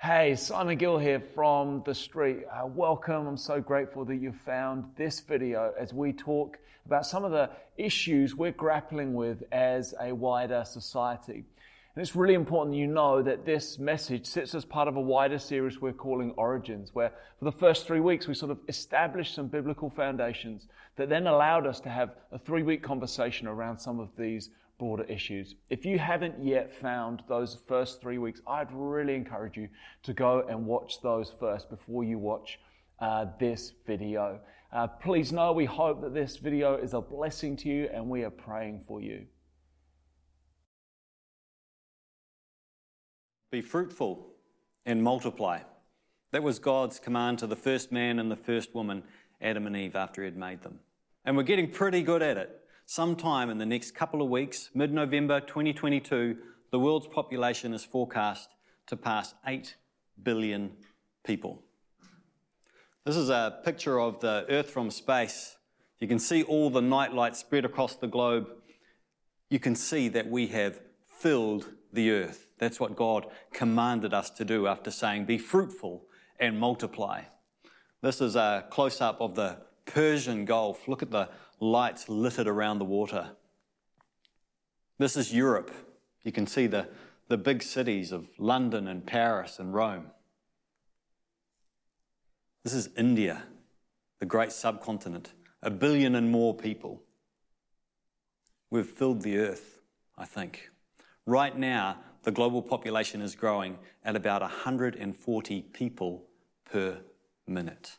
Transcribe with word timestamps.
Hey, 0.00 0.36
Simon 0.36 0.78
Gill 0.78 0.96
here 0.96 1.18
from 1.18 1.82
The 1.84 1.92
Street. 1.92 2.44
Uh, 2.48 2.68
welcome. 2.68 3.26
I'm 3.26 3.36
so 3.36 3.60
grateful 3.60 4.04
that 4.04 4.14
you 4.14 4.30
found 4.32 4.84
this 4.96 5.18
video 5.18 5.74
as 5.76 5.92
we 5.92 6.12
talk 6.12 6.56
about 6.86 7.04
some 7.04 7.24
of 7.24 7.32
the 7.32 7.50
issues 7.76 8.36
we're 8.36 8.52
grappling 8.52 9.14
with 9.14 9.42
as 9.50 9.94
a 10.00 10.12
wider 10.12 10.62
society. 10.64 11.44
And 11.96 12.02
it's 12.02 12.14
really 12.14 12.34
important 12.34 12.74
that 12.74 12.78
you 12.78 12.86
know 12.86 13.22
that 13.22 13.44
this 13.44 13.80
message 13.80 14.24
sits 14.24 14.54
as 14.54 14.64
part 14.64 14.86
of 14.86 14.94
a 14.94 15.00
wider 15.00 15.36
series 15.36 15.80
we're 15.80 15.92
calling 15.92 16.30
Origins, 16.36 16.94
where 16.94 17.10
for 17.40 17.46
the 17.46 17.58
first 17.58 17.88
three 17.88 17.98
weeks 17.98 18.28
we 18.28 18.34
sort 18.34 18.52
of 18.52 18.60
established 18.68 19.34
some 19.34 19.48
biblical 19.48 19.90
foundations 19.90 20.68
that 20.94 21.08
then 21.08 21.26
allowed 21.26 21.66
us 21.66 21.80
to 21.80 21.88
have 21.88 22.14
a 22.30 22.38
three 22.38 22.62
week 22.62 22.84
conversation 22.84 23.48
around 23.48 23.78
some 23.78 23.98
of 23.98 24.10
these 24.16 24.50
broader 24.78 25.04
issues. 25.04 25.56
If 25.70 25.84
you 25.84 25.98
haven't 25.98 26.42
yet 26.42 26.72
found 26.72 27.22
those 27.28 27.58
first 27.66 28.00
three 28.00 28.18
weeks, 28.18 28.40
I'd 28.46 28.68
really 28.72 29.14
encourage 29.14 29.56
you 29.56 29.68
to 30.04 30.12
go 30.12 30.46
and 30.48 30.66
watch 30.66 31.02
those 31.02 31.32
first 31.38 31.68
before 31.68 32.04
you 32.04 32.18
watch 32.18 32.60
uh, 33.00 33.26
this 33.40 33.72
video. 33.86 34.40
Uh, 34.72 34.86
please 34.86 35.32
know 35.32 35.52
we 35.52 35.64
hope 35.64 36.00
that 36.02 36.14
this 36.14 36.36
video 36.36 36.76
is 36.76 36.94
a 36.94 37.00
blessing 37.00 37.56
to 37.56 37.68
you 37.68 37.88
and 37.92 38.08
we 38.08 38.22
are 38.22 38.30
praying 38.30 38.84
for 38.86 39.00
you. 39.00 39.26
Be 43.50 43.60
fruitful 43.62 44.28
and 44.84 45.02
multiply. 45.02 45.60
That 46.32 46.42
was 46.42 46.58
God's 46.58 46.98
command 46.98 47.38
to 47.38 47.46
the 47.46 47.56
first 47.56 47.90
man 47.90 48.18
and 48.18 48.30
the 48.30 48.36
first 48.36 48.74
woman, 48.74 49.02
Adam 49.40 49.66
and 49.66 49.76
Eve, 49.76 49.96
after 49.96 50.20
He 50.20 50.26
had 50.26 50.36
made 50.36 50.62
them. 50.62 50.80
And 51.24 51.36
we're 51.36 51.44
getting 51.44 51.70
pretty 51.70 52.02
good 52.02 52.22
at 52.22 52.36
it 52.36 52.60
sometime 52.88 53.50
in 53.50 53.58
the 53.58 53.66
next 53.66 53.94
couple 53.94 54.22
of 54.22 54.30
weeks, 54.30 54.70
mid 54.72 54.90
November 54.90 55.40
2022, 55.40 56.38
the 56.72 56.78
world's 56.78 57.06
population 57.06 57.74
is 57.74 57.84
forecast 57.84 58.48
to 58.86 58.96
pass 58.96 59.34
8 59.46 59.76
billion 60.22 60.70
people. 61.22 61.62
This 63.04 63.14
is 63.14 63.28
a 63.28 63.58
picture 63.62 64.00
of 64.00 64.20
the 64.20 64.46
Earth 64.48 64.70
from 64.70 64.90
space. 64.90 65.58
You 66.00 66.08
can 66.08 66.18
see 66.18 66.42
all 66.42 66.70
the 66.70 66.80
night 66.80 67.12
lights 67.12 67.40
spread 67.40 67.66
across 67.66 67.94
the 67.94 68.06
globe. 68.06 68.48
You 69.50 69.60
can 69.60 69.74
see 69.74 70.08
that 70.08 70.30
we 70.30 70.46
have 70.46 70.80
filled 71.04 71.66
the 71.92 72.10
earth. 72.10 72.48
That's 72.58 72.80
what 72.80 72.96
God 72.96 73.26
commanded 73.52 74.14
us 74.14 74.30
to 74.30 74.46
do 74.46 74.66
after 74.66 74.90
saying, 74.90 75.26
Be 75.26 75.36
fruitful 75.36 76.06
and 76.40 76.58
multiply. 76.58 77.24
This 78.00 78.22
is 78.22 78.34
a 78.34 78.64
close 78.70 79.02
up 79.02 79.20
of 79.20 79.34
the 79.34 79.58
Persian 79.84 80.44
Gulf. 80.46 80.88
Look 80.88 81.02
at 81.02 81.10
the 81.10 81.28
lights 81.60 82.08
littered 82.08 82.46
around 82.46 82.78
the 82.78 82.84
water. 82.84 83.30
This 84.98 85.16
is 85.16 85.32
Europe. 85.32 85.70
You 86.22 86.32
can 86.32 86.46
see 86.46 86.66
the, 86.66 86.88
the 87.28 87.36
big 87.36 87.62
cities 87.62 88.12
of 88.12 88.28
London 88.38 88.88
and 88.88 89.06
Paris 89.06 89.58
and 89.58 89.72
Rome. 89.72 90.06
This 92.64 92.74
is 92.74 92.90
India, 92.96 93.44
the 94.18 94.26
great 94.26 94.52
subcontinent, 94.52 95.32
a 95.62 95.70
billion 95.70 96.14
and 96.14 96.30
more 96.30 96.54
people. 96.54 97.02
We've 98.70 98.86
filled 98.86 99.22
the 99.22 99.38
earth, 99.38 99.78
I 100.16 100.26
think. 100.26 100.70
Right 101.24 101.56
now, 101.56 101.98
the 102.24 102.32
global 102.32 102.60
population 102.60 103.22
is 103.22 103.34
growing 103.34 103.78
at 104.04 104.16
about 104.16 104.42
140 104.42 105.62
people 105.62 106.24
per 106.70 106.98
minute. 107.46 107.96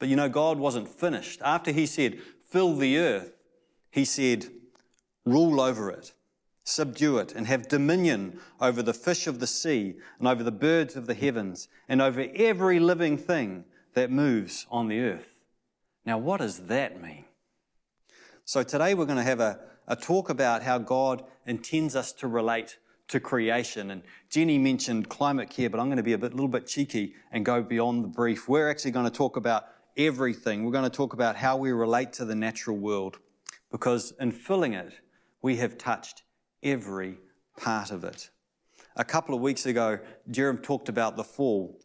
But 0.00 0.08
you 0.08 0.16
know, 0.16 0.28
God 0.28 0.58
wasn't 0.58 0.88
finished. 0.88 1.40
After 1.44 1.70
He 1.70 1.86
said, 1.86 2.18
fill 2.48 2.74
the 2.74 2.98
earth, 2.98 3.38
He 3.92 4.04
said, 4.04 4.46
rule 5.24 5.60
over 5.60 5.90
it, 5.90 6.12
subdue 6.64 7.18
it, 7.18 7.32
and 7.34 7.46
have 7.46 7.68
dominion 7.68 8.40
over 8.60 8.82
the 8.82 8.94
fish 8.94 9.28
of 9.28 9.38
the 9.38 9.46
sea, 9.46 9.94
and 10.18 10.26
over 10.26 10.42
the 10.42 10.50
birds 10.50 10.96
of 10.96 11.06
the 11.06 11.14
heavens, 11.14 11.68
and 11.88 12.02
over 12.02 12.26
every 12.34 12.80
living 12.80 13.18
thing 13.18 13.64
that 13.94 14.10
moves 14.10 14.66
on 14.70 14.88
the 14.88 15.00
earth. 15.00 15.40
Now, 16.06 16.16
what 16.18 16.40
does 16.40 16.66
that 16.66 17.00
mean? 17.00 17.26
So, 18.46 18.62
today 18.62 18.94
we're 18.94 19.04
going 19.04 19.18
to 19.18 19.22
have 19.22 19.40
a, 19.40 19.60
a 19.86 19.96
talk 19.96 20.30
about 20.30 20.62
how 20.62 20.78
God 20.78 21.22
intends 21.46 21.94
us 21.94 22.10
to 22.14 22.26
relate 22.26 22.78
to 23.08 23.20
creation. 23.20 23.90
And 23.90 24.02
Jenny 24.30 24.56
mentioned 24.56 25.10
climate 25.10 25.50
care, 25.50 25.68
but 25.68 25.78
I'm 25.78 25.88
going 25.88 25.98
to 25.98 26.02
be 26.02 26.14
a 26.14 26.18
bit, 26.18 26.32
little 26.32 26.48
bit 26.48 26.66
cheeky 26.66 27.14
and 27.32 27.44
go 27.44 27.62
beyond 27.62 28.04
the 28.04 28.08
brief. 28.08 28.48
We're 28.48 28.70
actually 28.70 28.92
going 28.92 29.04
to 29.04 29.10
talk 29.10 29.36
about 29.36 29.64
everything. 30.06 30.64
We're 30.64 30.72
going 30.72 30.90
to 30.90 30.96
talk 30.96 31.12
about 31.12 31.36
how 31.36 31.56
we 31.56 31.72
relate 31.72 32.12
to 32.14 32.24
the 32.24 32.34
natural 32.34 32.76
world 32.76 33.18
because 33.70 34.12
in 34.18 34.32
filling 34.32 34.72
it, 34.72 34.92
we 35.42 35.56
have 35.56 35.76
touched 35.76 36.22
every 36.62 37.18
part 37.58 37.90
of 37.90 38.04
it. 38.04 38.30
A 38.96 39.04
couple 39.04 39.34
of 39.34 39.40
weeks 39.40 39.66
ago, 39.66 39.98
Jerem 40.30 40.62
talked 40.62 40.88
about 40.88 41.16
the 41.16 41.24
fall, 41.24 41.78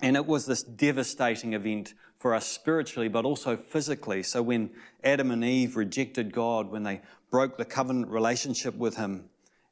and 0.00 0.16
it 0.16 0.26
was 0.26 0.46
this 0.46 0.62
devastating 0.62 1.52
event 1.54 1.94
for 2.18 2.34
us 2.34 2.46
spiritually, 2.46 3.08
but 3.08 3.24
also 3.24 3.56
physically. 3.56 4.22
So 4.22 4.42
when 4.42 4.70
Adam 5.02 5.30
and 5.30 5.44
Eve 5.44 5.76
rejected 5.76 6.32
God, 6.32 6.70
when 6.70 6.82
they 6.82 7.02
broke 7.30 7.56
the 7.56 7.64
covenant 7.64 8.08
relationship 8.08 8.74
with 8.74 8.96
Him, 8.96 9.24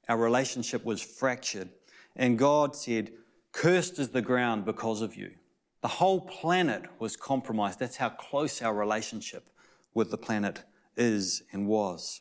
our 0.08 0.16
relationship 0.16 0.84
was 0.84 1.02
fractured. 1.02 1.68
And 2.14 2.38
God 2.38 2.76
said, 2.76 3.10
Cursed 3.52 3.98
is 3.98 4.10
the 4.10 4.22
ground 4.22 4.64
because 4.64 5.02
of 5.02 5.16
you. 5.16 5.32
The 5.82 5.88
whole 5.88 6.20
planet 6.20 6.84
was 6.98 7.16
compromised. 7.16 7.80
That's 7.80 7.96
how 7.96 8.08
close 8.08 8.62
our 8.62 8.74
relationship 8.74 9.48
with 9.94 10.10
the 10.10 10.18
planet 10.18 10.62
is 10.96 11.42
and 11.52 11.66
was. 11.66 12.20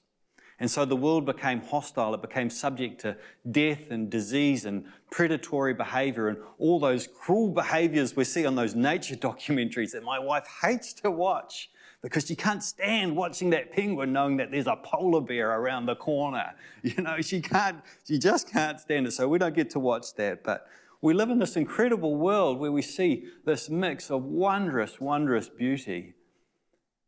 And 0.60 0.70
so 0.70 0.86
the 0.86 0.96
world 0.96 1.26
became 1.26 1.62
hostile. 1.62 2.14
It 2.14 2.22
became 2.22 2.50
subject 2.50 3.02
to 3.02 3.18
death 3.50 3.90
and 3.90 4.10
disease 4.12 4.66
and 4.66 4.86
predatory 5.10 5.74
behavior 5.74 6.28
and 6.28 6.38
all 6.60 6.80
those 6.80 7.08
cruel 7.08 7.50
behaviors 7.50 8.16
we 8.16 8.24
see 8.24 8.46
on 8.46 8.56
those 8.56 8.76
nature 8.76 9.16
documentaries 9.30 9.92
that 9.92 10.04
my 10.04 10.20
wife 10.20 10.48
hates 10.62 10.94
to 10.94 11.10
watch 11.10 11.72
because 12.02 12.28
she 12.28 12.36
can't 12.36 12.64
stand 12.64 13.16
watching 13.16 13.52
that 13.52 13.72
penguin 13.72 14.12
knowing 14.12 14.38
that 14.38 14.52
there's 14.52 14.68
a 14.68 14.76
polar 14.84 15.22
bear 15.22 15.52
around 15.52 15.86
the 15.86 15.96
corner. 15.96 16.54
You 16.84 17.04
know, 17.04 17.22
she 17.22 17.42
can't, 17.42 17.80
she 18.08 18.18
just 18.18 18.52
can't 18.52 18.80
stand 18.80 19.06
it. 19.06 19.12
So 19.12 19.28
we 19.28 19.38
don't 19.38 19.54
get 19.56 19.70
to 19.72 19.80
watch 19.80 20.16
that. 20.16 20.44
But 20.44 20.68
we 21.01 21.13
live 21.13 21.29
in 21.29 21.39
this 21.39 21.56
incredible 21.56 22.16
world 22.16 22.59
where 22.59 22.72
we 22.72 22.84
see 22.84 23.25
this 23.44 23.69
mix 23.69 24.12
of 24.12 24.23
wondrous, 24.23 25.00
wondrous 25.00 25.50
beauty, 25.50 26.13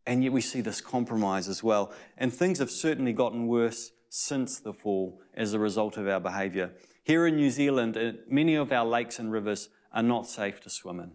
and 0.06 0.24
yet 0.24 0.34
we 0.34 0.42
see 0.42 0.62
this 0.62 0.82
compromise 0.82 1.48
as 1.48 1.64
well. 1.64 1.94
And 2.18 2.34
things 2.34 2.60
have 2.60 2.72
certainly 2.72 3.14
gotten 3.14 3.48
worse 3.48 3.92
since 4.10 4.60
the 4.60 4.74
fall 4.74 5.22
as 5.36 5.54
a 5.54 5.60
result 5.60 5.98
of 5.98 6.08
our 6.08 6.20
behavior. 6.20 6.72
Here 7.04 7.28
in 7.28 7.36
New 7.36 7.52
Zealand, 7.52 7.98
uh, 7.98 8.14
many 8.28 8.56
of 8.56 8.72
our 8.72 8.86
lakes 8.86 9.20
and 9.20 9.32
rivers 9.32 9.70
are 9.92 10.04
not 10.04 10.28
safe 10.28 10.60
to 10.62 10.70
swim 10.70 11.00
in. 11.00 11.12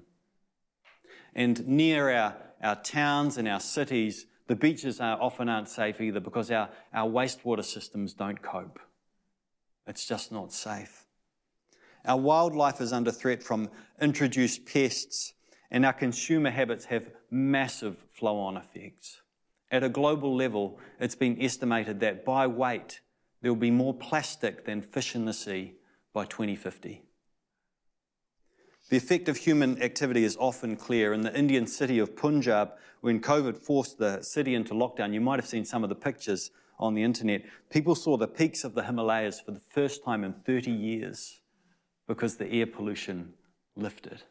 And 1.34 1.66
near 1.66 2.10
our, 2.10 2.36
our 2.62 2.76
towns 2.76 3.38
and 3.38 3.48
our 3.48 3.60
cities, 3.60 4.26
the 4.46 4.56
beaches 4.56 5.00
are 5.00 5.20
often 5.20 5.48
aren't 5.48 5.68
safe 5.68 6.00
either 6.00 6.20
because 6.20 6.50
our, 6.50 6.70
our 6.94 7.08
wastewater 7.08 7.64
systems 7.64 8.14
don't 8.14 8.40
cope. 8.40 8.78
It's 9.86 10.06
just 10.06 10.30
not 10.30 10.52
safe. 10.52 11.07
Our 12.08 12.16
wildlife 12.16 12.80
is 12.80 12.94
under 12.94 13.12
threat 13.12 13.42
from 13.42 13.68
introduced 14.00 14.64
pests, 14.64 15.34
and 15.70 15.84
our 15.84 15.92
consumer 15.92 16.48
habits 16.48 16.86
have 16.86 17.10
massive 17.30 18.02
flow 18.10 18.38
on 18.38 18.56
effects. 18.56 19.20
At 19.70 19.84
a 19.84 19.90
global 19.90 20.34
level, 20.34 20.80
it's 20.98 21.14
been 21.14 21.36
estimated 21.38 22.00
that 22.00 22.24
by 22.24 22.46
weight, 22.46 23.02
there 23.42 23.52
will 23.52 23.60
be 23.60 23.70
more 23.70 23.92
plastic 23.92 24.64
than 24.64 24.80
fish 24.80 25.14
in 25.14 25.26
the 25.26 25.34
sea 25.34 25.74
by 26.14 26.24
2050. 26.24 27.02
The 28.88 28.96
effect 28.96 29.28
of 29.28 29.36
human 29.36 29.82
activity 29.82 30.24
is 30.24 30.34
often 30.38 30.76
clear. 30.76 31.12
In 31.12 31.20
the 31.20 31.38
Indian 31.38 31.66
city 31.66 31.98
of 31.98 32.16
Punjab, 32.16 32.70
when 33.02 33.20
COVID 33.20 33.58
forced 33.58 33.98
the 33.98 34.22
city 34.22 34.54
into 34.54 34.72
lockdown, 34.72 35.12
you 35.12 35.20
might 35.20 35.38
have 35.38 35.46
seen 35.46 35.66
some 35.66 35.82
of 35.82 35.90
the 35.90 35.94
pictures 35.94 36.52
on 36.78 36.94
the 36.94 37.02
internet. 37.02 37.42
People 37.68 37.94
saw 37.94 38.16
the 38.16 38.26
peaks 38.26 38.64
of 38.64 38.72
the 38.72 38.84
Himalayas 38.84 39.40
for 39.40 39.50
the 39.50 39.60
first 39.60 40.02
time 40.02 40.24
in 40.24 40.32
30 40.32 40.70
years 40.70 41.40
because 42.08 42.36
the 42.36 42.50
air 42.50 42.66
pollution 42.66 43.34
lifted. 43.76 44.22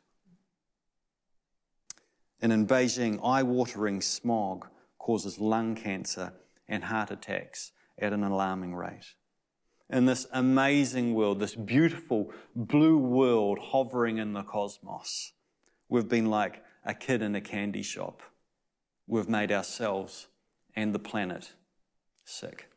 And 2.42 2.52
in 2.52 2.68
Beijing, 2.68 3.20
eye 3.24 3.44
watering 3.44 4.02
smog 4.02 4.68
causes 5.00 5.40
lung 5.40 5.76
cancer 5.76 6.34
and 6.68 6.84
heart 6.84 7.12
attacks 7.12 7.72
at 7.98 8.12
an 8.12 8.24
alarming 8.24 8.76
rate. 8.76 9.14
In 9.90 10.06
this 10.06 10.28
amazing 10.34 11.14
world, 11.14 11.40
this 11.40 11.56
beautiful 11.56 12.34
blue 12.54 12.98
world 12.98 13.58
hovering 13.60 14.18
in 14.18 14.34
the 14.34 14.44
cosmos, 14.44 15.32
we've 15.88 16.10
been 16.10 16.26
like 16.26 16.62
a 16.84 16.94
kid 16.94 17.22
in 17.22 17.36
a 17.36 17.42
candy 17.42 17.84
shop. 17.84 18.22
We've 19.08 19.30
made 19.30 19.52
ourselves 19.52 20.28
and 20.76 20.94
the 20.94 21.00
planet 21.00 21.54
sick. 22.26 22.70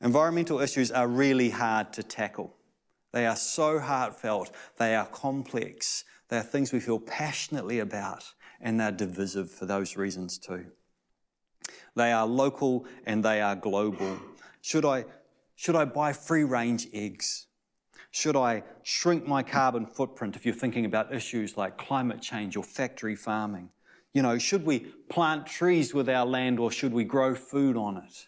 Environmental 0.00 0.60
issues 0.60 0.90
are 0.90 1.06
really 1.06 1.50
hard 1.50 1.92
to 1.92 2.02
tackle. 2.02 2.54
They 3.14 3.26
are 3.26 3.36
so 3.36 3.78
heartfelt, 3.78 4.50
they 4.76 4.96
are 4.96 5.06
complex, 5.06 6.02
they 6.30 6.38
are 6.38 6.42
things 6.42 6.72
we 6.72 6.80
feel 6.80 6.98
passionately 6.98 7.78
about, 7.78 8.24
and 8.60 8.80
they're 8.80 8.90
divisive 8.90 9.52
for 9.52 9.66
those 9.66 9.96
reasons 9.96 10.36
too. 10.36 10.66
They 11.94 12.10
are 12.10 12.26
local 12.26 12.86
and 13.06 13.24
they 13.24 13.40
are 13.40 13.54
global. 13.54 14.18
Should 14.62 14.84
I, 14.84 15.04
should 15.54 15.76
I 15.76 15.84
buy 15.84 16.12
free 16.12 16.42
range 16.42 16.88
eggs? 16.92 17.46
Should 18.10 18.34
I 18.34 18.64
shrink 18.82 19.28
my 19.28 19.44
carbon 19.44 19.86
footprint 19.86 20.34
if 20.34 20.44
you're 20.44 20.52
thinking 20.52 20.84
about 20.84 21.14
issues 21.14 21.56
like 21.56 21.78
climate 21.78 22.20
change 22.20 22.56
or 22.56 22.64
factory 22.64 23.14
farming? 23.14 23.70
You 24.12 24.22
know, 24.22 24.38
should 24.38 24.66
we 24.66 24.80
plant 25.08 25.46
trees 25.46 25.94
with 25.94 26.08
our 26.08 26.26
land 26.26 26.58
or 26.58 26.72
should 26.72 26.92
we 26.92 27.04
grow 27.04 27.36
food 27.36 27.76
on 27.76 27.96
it? 27.96 28.26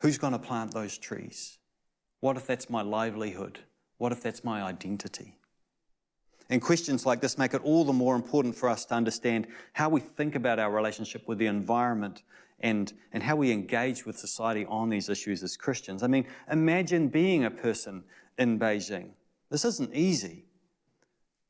Who's 0.00 0.16
going 0.16 0.32
to 0.32 0.38
plant 0.38 0.72
those 0.72 0.96
trees? 0.96 1.57
What 2.20 2.36
if 2.36 2.46
that's 2.46 2.68
my 2.68 2.82
livelihood? 2.82 3.60
What 3.98 4.12
if 4.12 4.22
that's 4.22 4.44
my 4.44 4.62
identity? 4.62 5.38
And 6.50 6.62
questions 6.62 7.04
like 7.04 7.20
this 7.20 7.36
make 7.36 7.54
it 7.54 7.62
all 7.62 7.84
the 7.84 7.92
more 7.92 8.16
important 8.16 8.54
for 8.54 8.68
us 8.68 8.84
to 8.86 8.94
understand 8.94 9.46
how 9.74 9.88
we 9.88 10.00
think 10.00 10.34
about 10.34 10.58
our 10.58 10.70
relationship 10.70 11.28
with 11.28 11.38
the 11.38 11.46
environment 11.46 12.22
and, 12.60 12.92
and 13.12 13.22
how 13.22 13.36
we 13.36 13.52
engage 13.52 14.06
with 14.06 14.18
society 14.18 14.64
on 14.66 14.88
these 14.88 15.08
issues 15.08 15.42
as 15.42 15.56
Christians. 15.56 16.02
I 16.02 16.06
mean, 16.06 16.26
imagine 16.50 17.08
being 17.08 17.44
a 17.44 17.50
person 17.50 18.02
in 18.38 18.58
Beijing. 18.58 19.10
This 19.50 19.64
isn't 19.64 19.94
easy. 19.94 20.46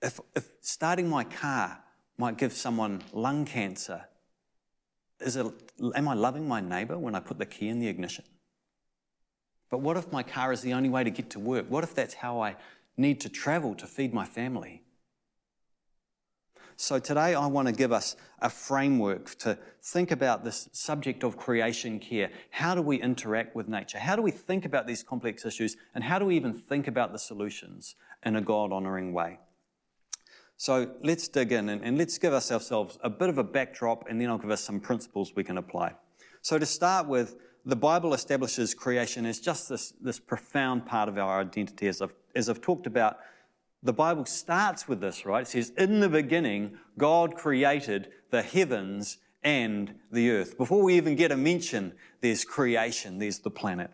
If, 0.03 0.21
if 0.35 0.49
starting 0.61 1.09
my 1.09 1.25
car 1.25 1.81
might 2.19 2.37
give 2.37 2.53
someone 2.53 3.03
lung 3.13 3.45
cancer, 3.45 4.05
is 5.21 5.37
it, 5.37 5.47
am 5.95 6.09
I 6.09 6.15
loving 6.15 6.47
my 6.47 6.61
neighbor 6.61 6.99
when 6.99 7.15
I 7.15 7.21
put 7.21 7.39
the 7.39 7.47
key 7.47 7.69
in 7.69 7.79
the 7.79 7.89
ignition? 7.89 8.25
But 9.71 9.79
what 9.79 9.97
if 9.97 10.11
my 10.13 10.23
car 10.23 10.53
is 10.53 10.63
the 10.63 10.73
only 10.73 10.89
way 10.89 11.05
to 11.05 11.11
get 11.11 11.31
to 11.31 11.41
work? 11.41 11.67
What 11.69 11.85
if 11.85 11.95
that's 11.95 12.15
how 12.15 12.41
I 12.41 12.57
need 12.97 13.21
to 13.21 13.29
travel 13.29 13.75
to 13.77 13.87
feed 13.87 14.15
my 14.15 14.25
family? 14.25 14.83
So 16.81 17.01
today 17.01 17.35
I 17.35 17.47
want 17.47 17.67
to 17.67 17.75
give 17.75 17.91
us 17.91 18.15
a 18.41 18.49
framework 18.49 19.35
to 19.41 19.59
think 19.83 20.13
about 20.13 20.45
this 20.45 20.69
subject 20.73 21.25
of 21.25 21.37
creation 21.37 21.99
care. 21.99 22.31
How 22.51 22.77
do 22.77 22.83
we 22.83 23.03
interact 23.03 23.57
with 23.57 23.67
nature? 23.67 23.99
How 23.99 24.15
do 24.15 24.23
we 24.23 24.31
think 24.31 24.65
about 24.65 24.87
these 24.87 25.03
complex 25.03 25.45
issues? 25.45 25.77
And 25.97 26.05
how 26.05 26.21
do 26.21 26.25
we 26.25 26.37
even 26.37 26.55
think 26.55 26.87
about 26.87 27.11
the 27.11 27.19
solutions 27.19 27.97
in 28.25 28.37
a 28.37 28.41
God 28.41 28.73
honoring 28.73 29.13
way? 29.13 29.41
So 30.57 30.93
let's 31.03 31.27
dig 31.27 31.51
in 31.51 31.69
and, 31.69 31.83
and 31.83 31.99
let's 31.99 32.17
give 32.17 32.33
ourselves 32.33 32.97
a 33.03 33.11
bit 33.11 33.29
of 33.29 33.39
a 33.39 33.45
backdrop 33.45 34.05
and 34.09 34.21
then 34.21 34.29
I'll 34.29 34.39
give 34.39 34.51
us 34.51 34.63
some 34.63 34.79
principles 34.79 35.35
we 35.35 35.43
can 35.43 35.59
apply. 35.59 35.95
So 36.43 36.61
to 36.61 36.67
start 36.67 37.09
with, 37.09 37.37
the 37.69 37.77
Bible 37.77 38.15
establishes 38.15 38.73
creation 38.73 39.27
as 39.27 39.41
just 39.41 39.69
this, 39.69 39.93
this 40.01 40.19
profound 40.19 40.87
part 40.87 41.07
of 41.07 41.19
our 41.19 41.43
identity, 41.43 41.87
as 41.87 42.01
I've, 42.01 42.15
as 42.35 42.49
I've 42.49 42.63
talked 42.63 42.87
about 42.87 43.19
the 43.83 43.93
Bible 43.93 44.25
starts 44.25 44.89
with 44.89 45.01
this, 45.01 45.27
right? 45.27 45.43
It 45.43 45.49
says, 45.49 45.71
In 45.77 46.01
the 46.01 46.09
beginning, 46.09 46.79
God 46.97 47.35
created 47.35 48.09
the 48.31 48.41
heavens 48.41 49.19
and 49.43 49.95
the 50.11 50.31
earth. 50.31 50.57
Before 50.57 50.83
we 50.83 50.97
even 50.97 51.15
get 51.15 51.31
a 51.31 51.37
mention, 51.37 51.93
there's 52.23 52.43
creation, 52.43 53.19
there's 53.19 53.41
the 53.41 53.51
planet. 53.51 53.91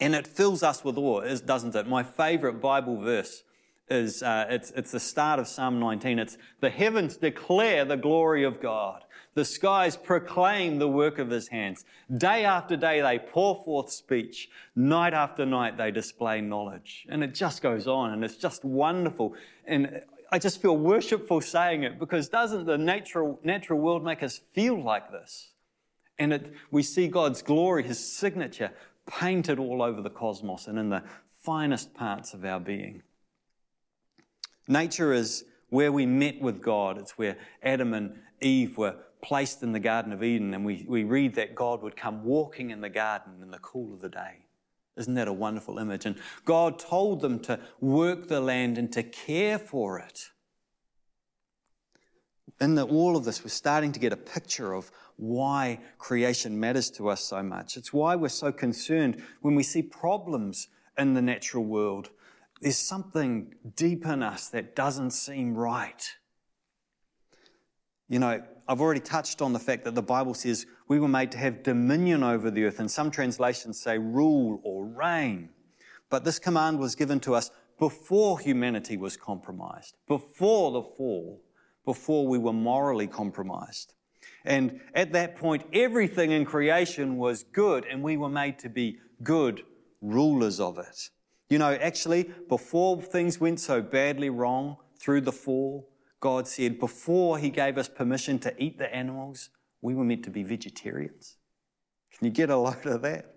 And 0.00 0.14
it 0.14 0.26
fills 0.26 0.64
us 0.64 0.84
with 0.84 0.98
awe, 0.98 1.22
doesn't 1.46 1.76
it? 1.76 1.86
My 1.86 2.02
favorite 2.02 2.60
Bible 2.60 3.00
verse 3.00 3.44
is 3.88 4.20
uh, 4.20 4.46
it's, 4.50 4.72
it's 4.72 4.90
the 4.90 5.00
start 5.00 5.38
of 5.38 5.46
Psalm 5.46 5.78
19. 5.78 6.18
It's 6.18 6.36
the 6.60 6.70
heavens 6.70 7.16
declare 7.16 7.84
the 7.84 7.96
glory 7.96 8.42
of 8.42 8.60
God. 8.60 9.04
The 9.34 9.44
skies 9.44 9.96
proclaim 9.96 10.78
the 10.78 10.88
work 10.88 11.18
of 11.18 11.28
his 11.28 11.48
hands. 11.48 11.84
Day 12.16 12.44
after 12.44 12.76
day, 12.76 13.00
they 13.00 13.18
pour 13.18 13.62
forth 13.64 13.90
speech. 13.90 14.48
Night 14.76 15.12
after 15.12 15.44
night, 15.44 15.76
they 15.76 15.90
display 15.90 16.40
knowledge. 16.40 17.06
And 17.08 17.24
it 17.24 17.34
just 17.34 17.60
goes 17.60 17.88
on, 17.88 18.12
and 18.12 18.24
it's 18.24 18.36
just 18.36 18.64
wonderful. 18.64 19.34
And 19.66 20.02
I 20.30 20.38
just 20.38 20.62
feel 20.62 20.76
worshipful 20.76 21.40
saying 21.40 21.82
it 21.82 21.98
because 21.98 22.28
doesn't 22.28 22.66
the 22.66 22.78
natural, 22.78 23.40
natural 23.42 23.80
world 23.80 24.04
make 24.04 24.22
us 24.22 24.40
feel 24.52 24.80
like 24.80 25.10
this? 25.10 25.50
And 26.18 26.32
it, 26.32 26.52
we 26.70 26.84
see 26.84 27.08
God's 27.08 27.42
glory, 27.42 27.82
his 27.82 27.98
signature, 27.98 28.70
painted 29.06 29.58
all 29.58 29.82
over 29.82 30.00
the 30.00 30.10
cosmos 30.10 30.68
and 30.68 30.78
in 30.78 30.90
the 30.90 31.02
finest 31.42 31.92
parts 31.92 32.34
of 32.34 32.44
our 32.44 32.60
being. 32.60 33.02
Nature 34.68 35.12
is 35.12 35.44
where 35.70 35.92
we 35.92 36.06
met 36.06 36.40
with 36.40 36.62
God. 36.62 36.98
It's 36.98 37.18
where 37.18 37.36
Adam 37.62 37.92
and 37.94 38.16
Eve 38.40 38.78
were 38.78 38.96
placed 39.24 39.62
in 39.62 39.72
the 39.72 39.80
Garden 39.80 40.12
of 40.12 40.22
Eden, 40.22 40.52
and 40.54 40.64
we, 40.64 40.84
we 40.86 41.02
read 41.02 41.34
that 41.34 41.54
God 41.54 41.82
would 41.82 41.96
come 41.96 42.22
walking 42.24 42.70
in 42.70 42.80
the 42.82 42.90
garden 42.90 43.32
in 43.42 43.50
the 43.50 43.58
cool 43.58 43.94
of 43.94 44.00
the 44.00 44.10
day. 44.10 44.44
Isn't 44.96 45.14
that 45.14 45.28
a 45.28 45.32
wonderful 45.32 45.78
image? 45.78 46.04
And 46.04 46.16
God 46.44 46.78
told 46.78 47.20
them 47.22 47.40
to 47.40 47.58
work 47.80 48.28
the 48.28 48.40
land 48.40 48.78
and 48.78 48.92
to 48.92 49.02
care 49.02 49.58
for 49.58 49.98
it. 49.98 50.28
In 52.60 52.76
the, 52.76 52.84
all 52.84 53.16
of 53.16 53.24
this, 53.24 53.42
we're 53.42 53.48
starting 53.48 53.92
to 53.92 53.98
get 53.98 54.12
a 54.12 54.16
picture 54.16 54.74
of 54.74 54.92
why 55.16 55.80
creation 55.98 56.60
matters 56.60 56.90
to 56.92 57.08
us 57.08 57.24
so 57.24 57.42
much. 57.42 57.76
It's 57.76 57.92
why 57.92 58.14
we're 58.14 58.28
so 58.28 58.52
concerned 58.52 59.22
when 59.40 59.54
we 59.54 59.62
see 59.62 59.82
problems 59.82 60.68
in 60.98 61.14
the 61.14 61.22
natural 61.22 61.64
world. 61.64 62.10
There's 62.60 62.76
something 62.76 63.54
deep 63.74 64.06
in 64.06 64.22
us 64.22 64.48
that 64.48 64.76
doesn't 64.76 65.10
seem 65.10 65.56
right. 65.56 66.14
You 68.08 68.18
know, 68.18 68.42
I've 68.68 68.80
already 68.80 69.00
touched 69.00 69.42
on 69.42 69.52
the 69.52 69.58
fact 69.58 69.84
that 69.84 69.94
the 69.94 70.02
Bible 70.02 70.34
says 70.34 70.66
we 70.88 70.98
were 70.98 71.08
made 71.08 71.32
to 71.32 71.38
have 71.38 71.62
dominion 71.62 72.22
over 72.22 72.50
the 72.50 72.64
earth, 72.64 72.80
and 72.80 72.90
some 72.90 73.10
translations 73.10 73.80
say 73.80 73.98
rule 73.98 74.60
or 74.62 74.86
reign. 74.86 75.50
But 76.10 76.24
this 76.24 76.38
command 76.38 76.78
was 76.78 76.94
given 76.94 77.20
to 77.20 77.34
us 77.34 77.50
before 77.78 78.38
humanity 78.38 78.96
was 78.96 79.16
compromised, 79.16 79.96
before 80.06 80.70
the 80.72 80.82
fall, 80.82 81.42
before 81.84 82.26
we 82.26 82.38
were 82.38 82.52
morally 82.52 83.06
compromised. 83.06 83.94
And 84.44 84.80
at 84.94 85.12
that 85.12 85.36
point, 85.36 85.64
everything 85.72 86.30
in 86.30 86.44
creation 86.44 87.16
was 87.16 87.42
good, 87.42 87.84
and 87.86 88.02
we 88.02 88.16
were 88.16 88.28
made 88.28 88.58
to 88.60 88.68
be 88.68 88.98
good 89.22 89.62
rulers 90.00 90.60
of 90.60 90.78
it. 90.78 91.10
You 91.48 91.58
know, 91.58 91.72
actually, 91.72 92.30
before 92.48 93.00
things 93.02 93.40
went 93.40 93.60
so 93.60 93.82
badly 93.82 94.30
wrong 94.30 94.76
through 94.98 95.22
the 95.22 95.32
fall, 95.32 95.88
God 96.24 96.48
said 96.48 96.80
before 96.80 97.38
He 97.38 97.50
gave 97.50 97.76
us 97.76 97.86
permission 97.86 98.38
to 98.38 98.54
eat 98.62 98.78
the 98.78 98.92
animals, 98.94 99.50
we 99.82 99.94
were 99.94 100.04
meant 100.04 100.24
to 100.24 100.30
be 100.30 100.42
vegetarians. 100.42 101.36
Can 102.16 102.24
you 102.24 102.30
get 102.30 102.48
a 102.48 102.56
load 102.56 102.86
of 102.86 103.02
that? 103.02 103.34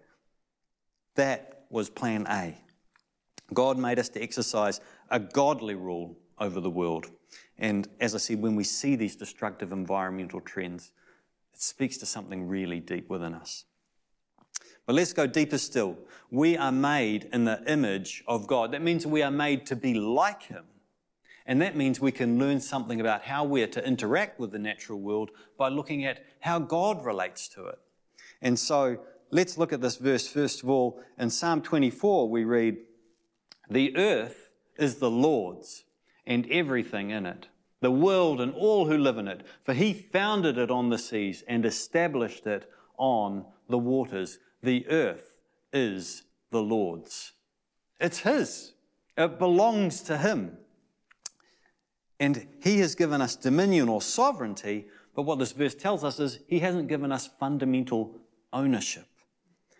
That 1.16 1.66
was 1.70 1.90
plan 1.90 2.26
A. 2.30 2.56
God 3.54 3.78
made 3.78 4.00
us 4.00 4.08
to 4.10 4.24
exercise 4.24 4.80
a 5.10 5.20
godly 5.20 5.76
rule 5.76 6.18
over 6.40 6.62
the 6.62 6.70
world. 6.70 7.08
And 7.58 7.90
as 8.00 8.16
I 8.16 8.20
said, 8.20 8.42
when 8.42 8.56
we 8.56 8.64
see 8.64 8.96
these 8.96 9.18
destructive 9.18 9.74
environmental 9.74 10.40
trends, 10.40 10.94
it 11.54 11.62
speaks 11.62 11.98
to 11.98 12.06
something 12.06 12.48
really 12.48 12.80
deep 12.80 13.10
within 13.10 13.34
us. 13.34 13.66
But 14.86 14.96
let's 14.96 15.12
go 15.12 15.28
deeper 15.28 15.58
still. 15.58 15.98
We 16.32 16.56
are 16.56 16.72
made 16.72 17.28
in 17.34 17.44
the 17.44 17.62
image 17.68 18.24
of 18.30 18.48
God. 18.48 18.72
That 18.72 18.82
means 18.82 19.06
we 19.06 19.24
are 19.24 19.32
made 19.32 19.66
to 19.66 19.76
be 19.76 19.94
like 19.94 20.44
Him. 20.44 20.64
And 21.48 21.62
that 21.62 21.78
means 21.78 22.02
we 22.02 22.12
can 22.12 22.38
learn 22.38 22.60
something 22.60 23.00
about 23.00 23.24
how 23.24 23.46
we're 23.46 23.68
to 23.68 23.88
interact 23.88 24.38
with 24.38 24.52
the 24.52 24.60
natural 24.60 25.00
world 25.00 25.32
by 25.58 25.70
looking 25.70 26.04
at 26.04 26.26
how 26.42 26.60
God 26.60 27.06
relates 27.06 27.48
to 27.50 27.68
it. 27.68 27.80
And 28.42 28.60
so 28.60 29.00
let's 29.32 29.58
look 29.58 29.72
at 29.72 29.80
this 29.80 29.96
verse 29.96 30.28
first 30.28 30.62
of 30.62 30.70
all. 30.70 31.02
In 31.18 31.30
Psalm 31.30 31.62
24, 31.62 32.30
we 32.30 32.44
read, 32.44 32.78
The 33.70 33.96
earth 33.96 34.50
is 34.78 34.96
the 34.96 35.10
Lord's 35.10 35.86
and 36.26 36.46
everything 36.52 37.12
in 37.12 37.26
it, 37.26 37.48
the 37.80 37.92
world 37.92 38.42
and 38.42 38.54
all 38.54 38.88
who 38.88 38.98
live 38.98 39.18
in 39.18 39.30
it, 39.30 39.48
for 39.64 39.74
he 39.74 39.94
founded 39.94 40.58
it 40.58 40.70
on 40.70 40.90
the 40.90 40.98
seas 40.98 41.46
and 41.48 41.66
established 41.66 42.46
it 42.46 42.70
on 42.98 43.46
the 43.70 43.78
waters. 43.78 44.40
The 44.62 44.86
earth 44.90 45.38
is 45.72 46.24
the 46.52 46.62
Lord's. 46.62 47.32
It's 48.02 48.20
his. 48.20 48.74
It 49.18 49.40
belongs 49.40 50.02
to 50.02 50.18
him. 50.18 50.58
And 52.20 52.48
he 52.62 52.80
has 52.80 52.96
given 52.96 53.22
us 53.22 53.36
dominion 53.36 53.90
or 53.90 54.02
sovereignty, 54.02 54.88
but 55.16 55.24
what 55.24 55.40
this 55.40 55.52
verse 55.52 55.76
tells 55.76 56.04
us 56.04 56.20
is 56.20 56.40
he 56.48 56.60
hasn't 56.60 56.88
given 56.88 57.12
us 57.12 57.30
fundamental 57.40 58.20
ownership. 58.52 59.08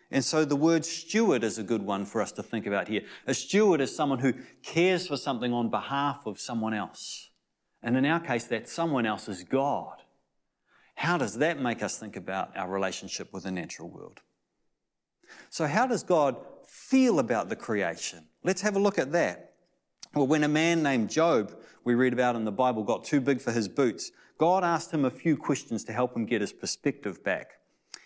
And 0.10 0.24
so 0.24 0.46
the 0.46 0.56
word 0.56 0.86
steward 0.86 1.44
is 1.44 1.58
a 1.58 1.64
good 1.64 1.82
one 1.82 2.06
for 2.06 2.22
us 2.22 2.32
to 2.34 2.44
think 2.44 2.66
about 2.66 2.88
here. 2.88 3.02
A 3.26 3.34
steward 3.34 3.82
is 3.82 3.94
someone 3.94 4.20
who 4.20 4.34
cares 4.64 5.08
for 5.08 5.18
something 5.18 5.52
on 5.52 5.70
behalf 5.70 6.26
of 6.26 6.40
someone 6.40 6.74
else. 6.74 7.30
And 7.84 7.98
in 7.98 8.06
our 8.06 8.20
case, 8.20 8.46
that 8.46 8.70
someone 8.70 9.06
else 9.06 9.28
is 9.28 9.44
God. 9.44 9.98
How 10.96 11.18
does 11.18 11.38
that 11.38 11.60
make 11.60 11.84
us 11.84 12.00
think 12.00 12.16
about 12.16 12.56
our 12.56 12.70
relationship 12.70 13.34
with 13.34 13.44
the 13.44 13.52
natural 13.52 13.90
world? 13.90 14.22
So, 15.50 15.68
how 15.68 15.86
does 15.86 16.04
God 16.04 16.38
feel 16.68 17.20
about 17.20 17.50
the 17.50 17.56
creation? 17.56 18.26
Let's 18.44 18.62
have 18.62 18.76
a 18.76 18.80
look 18.80 18.98
at 18.98 19.12
that. 19.12 19.47
Well, 20.18 20.26
when 20.26 20.44
a 20.44 20.48
man 20.48 20.82
named 20.82 21.12
Job, 21.12 21.54
we 21.84 21.94
read 21.94 22.12
about 22.12 22.36
in 22.36 22.44
the 22.44 22.52
Bible, 22.52 22.82
got 22.82 23.04
too 23.04 23.22
big 23.22 23.40
for 23.40 23.52
his 23.52 23.68
boots, 23.68 24.12
God 24.40 24.64
asked 24.64 24.92
him 24.92 25.06
a 25.06 25.12
few 25.12 25.38
questions 25.38 25.84
to 25.84 25.94
help 25.94 26.16
him 26.16 26.26
get 26.26 26.42
his 26.42 26.52
perspective 26.52 27.24
back. 27.24 27.60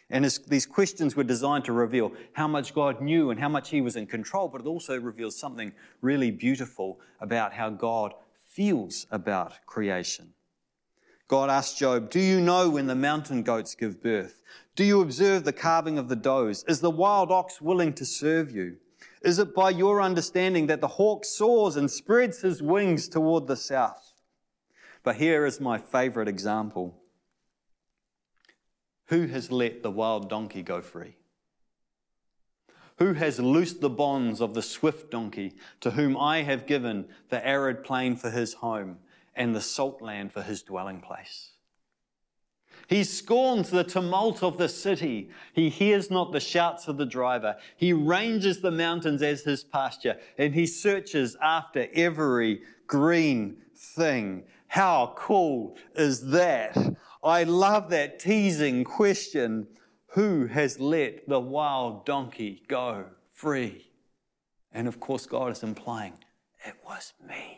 And 0.09 0.25
his, 0.25 0.39
these 0.39 0.65
questions 0.65 1.15
were 1.15 1.23
designed 1.23 1.63
to 1.65 1.71
reveal 1.71 2.11
how 2.33 2.49
much 2.49 2.73
God 2.73 2.99
knew 2.99 3.29
and 3.29 3.39
how 3.39 3.47
much 3.47 3.69
he 3.69 3.79
was 3.79 3.95
in 3.95 4.07
control, 4.07 4.49
but 4.49 4.59
it 4.59 4.67
also 4.67 4.99
reveals 4.99 5.39
something 5.39 5.71
really 6.01 6.31
beautiful 6.31 6.99
about 7.21 7.53
how 7.53 7.69
God 7.69 8.13
feels 8.49 9.07
about 9.09 9.65
creation. 9.65 10.33
God 11.29 11.49
asked 11.49 11.77
Job, 11.77 12.09
Do 12.09 12.19
you 12.19 12.41
know 12.41 12.69
when 12.69 12.87
the 12.87 12.93
mountain 12.95 13.41
goats 13.41 13.73
give 13.73 14.03
birth? 14.03 14.43
Do 14.75 14.83
you 14.83 14.99
observe 14.99 15.45
the 15.45 15.53
calving 15.53 15.97
of 15.97 16.09
the 16.09 16.17
does? 16.17 16.65
Is 16.67 16.81
the 16.81 16.91
wild 16.91 17.31
ox 17.31 17.61
willing 17.61 17.93
to 17.93 18.05
serve 18.05 18.51
you? 18.51 18.75
Is 19.21 19.37
it 19.37 19.53
by 19.53 19.69
your 19.69 20.01
understanding 20.01 20.67
that 20.67 20.81
the 20.81 20.87
hawk 20.87 21.25
soars 21.25 21.75
and 21.75 21.89
spreads 21.89 22.41
his 22.41 22.61
wings 22.61 23.07
toward 23.07 23.47
the 23.47 23.55
south? 23.55 24.13
But 25.03 25.17
here 25.17 25.45
is 25.45 25.61
my 25.61 25.77
favorite 25.77 26.27
example. 26.27 26.95
Who 29.07 29.27
has 29.27 29.51
let 29.51 29.83
the 29.83 29.91
wild 29.91 30.29
donkey 30.29 30.63
go 30.63 30.81
free? 30.81 31.17
Who 32.97 33.13
has 33.13 33.39
loosed 33.39 33.81
the 33.81 33.89
bonds 33.89 34.41
of 34.41 34.53
the 34.53 34.61
swift 34.61 35.11
donkey, 35.11 35.55
to 35.81 35.91
whom 35.91 36.15
I 36.15 36.43
have 36.43 36.67
given 36.67 37.07
the 37.29 37.45
arid 37.45 37.83
plain 37.83 38.15
for 38.15 38.29
his 38.29 38.53
home 38.55 38.99
and 39.35 39.55
the 39.55 39.61
salt 39.61 40.01
land 40.01 40.31
for 40.31 40.43
his 40.43 40.61
dwelling 40.61 41.01
place? 41.01 41.51
He 42.87 43.03
scorns 43.03 43.69
the 43.69 43.83
tumult 43.83 44.43
of 44.43 44.57
the 44.57 44.69
city. 44.69 45.29
He 45.53 45.69
hears 45.69 46.11
not 46.11 46.31
the 46.31 46.39
shouts 46.39 46.87
of 46.87 46.97
the 46.97 47.05
driver. 47.05 47.55
He 47.77 47.93
ranges 47.93 48.61
the 48.61 48.71
mountains 48.71 49.21
as 49.21 49.41
his 49.41 49.63
pasture, 49.63 50.17
and 50.37 50.53
he 50.53 50.65
searches 50.65 51.37
after 51.41 51.87
every 51.93 52.61
green 52.87 53.57
thing. 53.75 54.43
How 54.67 55.13
cool 55.17 55.75
is 55.95 56.29
that? 56.31 56.77
I 57.23 57.43
love 57.43 57.89
that 57.89 58.19
teasing 58.19 58.83
question 58.83 59.67
Who 60.13 60.45
has 60.47 60.79
let 60.79 61.27
the 61.27 61.39
wild 61.39 62.05
donkey 62.05 62.63
go 62.67 63.05
free? 63.33 63.91
And 64.73 64.87
of 64.87 64.99
course, 64.99 65.25
God 65.25 65.51
is 65.51 65.63
implying, 65.63 66.13
It 66.65 66.75
was 66.85 67.13
me. 67.27 67.50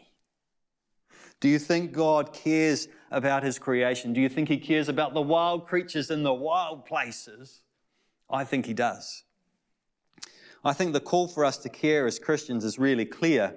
Do 1.44 1.50
you 1.50 1.60
think 1.60 1.92
God 1.92 2.32
cares 2.32 2.88
about 3.12 3.44
his 3.44 3.60
creation? 3.60 4.14
Do 4.14 4.22
you 4.22 4.30
think 4.30 4.48
he 4.48 4.56
cares 4.56 4.88
about 4.88 5.14
the 5.14 5.22
wild 5.22 5.68
creatures 5.68 6.10
in 6.10 6.24
the 6.24 6.34
wild 6.34 6.86
places? 6.86 7.64
I 8.30 8.46
think 8.46 8.66
he 8.66 8.74
does. 8.74 9.26
I 10.64 10.72
think 10.72 10.94
the 10.94 11.02
call 11.02 11.28
for 11.28 11.44
us 11.44 11.58
to 11.58 11.68
care 11.68 12.08
as 12.08 12.18
Christians 12.18 12.64
is 12.64 12.80
really 12.80 13.04
clear, 13.04 13.54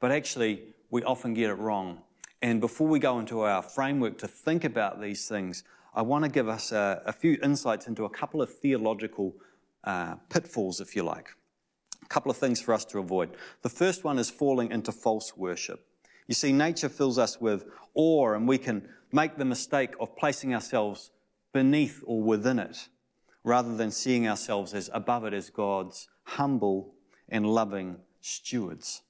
but 0.00 0.10
actually 0.10 0.74
we 0.90 1.04
often 1.04 1.32
get 1.32 1.50
it 1.50 1.54
wrong. 1.54 2.02
And 2.42 2.60
before 2.60 2.88
we 2.88 2.98
go 2.98 3.20
into 3.20 3.42
our 3.42 3.62
framework 3.62 4.18
to 4.18 4.26
think 4.26 4.64
about 4.64 5.00
these 5.00 5.28
things, 5.28 5.62
I 5.94 6.02
want 6.02 6.24
to 6.24 6.30
give 6.32 6.48
us 6.48 6.72
a, 6.72 7.00
a 7.06 7.12
few 7.12 7.38
insights 7.44 7.86
into 7.86 8.06
a 8.06 8.10
couple 8.10 8.42
of 8.42 8.52
theological 8.52 9.36
uh, 9.84 10.16
pitfalls, 10.30 10.80
if 10.80 10.96
you 10.96 11.04
like. 11.04 11.28
A 12.02 12.08
couple 12.08 12.32
of 12.32 12.36
things 12.36 12.60
for 12.60 12.74
us 12.74 12.84
to 12.86 12.98
avoid. 12.98 13.36
The 13.62 13.68
first 13.68 14.02
one 14.02 14.18
is 14.18 14.30
falling 14.30 14.72
into 14.72 14.90
false 14.90 15.36
worship. 15.36 15.86
You 16.30 16.34
see, 16.34 16.52
nature 16.52 16.88
fills 16.88 17.18
us 17.18 17.40
with 17.40 17.64
awe, 17.92 18.34
and 18.34 18.46
we 18.46 18.56
can 18.56 18.88
make 19.10 19.36
the 19.36 19.44
mistake 19.44 19.94
of 19.98 20.14
placing 20.14 20.54
ourselves 20.54 21.10
beneath 21.52 22.04
or 22.06 22.22
within 22.22 22.60
it, 22.60 22.86
rather 23.42 23.76
than 23.76 23.90
seeing 23.90 24.28
ourselves 24.28 24.72
as 24.72 24.88
above 24.94 25.24
it 25.24 25.34
as 25.34 25.50
God's 25.50 26.08
humble 26.22 26.94
and 27.28 27.44
loving 27.44 27.96
stewards. 28.20 29.02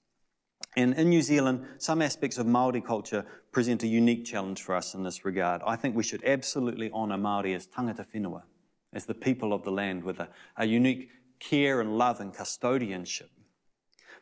And 0.79 0.95
in 0.95 1.11
New 1.11 1.21
Zealand, 1.21 1.67
some 1.77 2.00
aspects 2.00 2.39
of 2.39 2.47
Māori 2.47 2.83
culture 2.83 3.27
present 3.53 3.83
a 3.83 3.87
unique 3.87 4.25
challenge 4.25 4.62
for 4.62 4.75
us 4.75 4.95
in 4.95 5.03
this 5.03 5.23
regard. 5.23 5.61
I 5.67 5.77
think 5.77 5.95
we 5.95 6.03
should 6.03 6.25
absolutely 6.25 6.91
honour 6.91 7.19
Māori 7.19 7.55
as 7.55 7.67
tangata 7.67 8.07
whenua, 8.15 8.45
as 8.95 9.05
the 9.05 9.12
people 9.12 9.53
of 9.53 9.62
the 9.62 9.73
land 9.73 10.05
with 10.05 10.21
a, 10.21 10.31
a 10.57 10.65
unique 10.65 11.11
care 11.39 11.83
and 11.83 11.99
love 11.99 12.19
and 12.21 12.33
custodianship. 12.33 13.29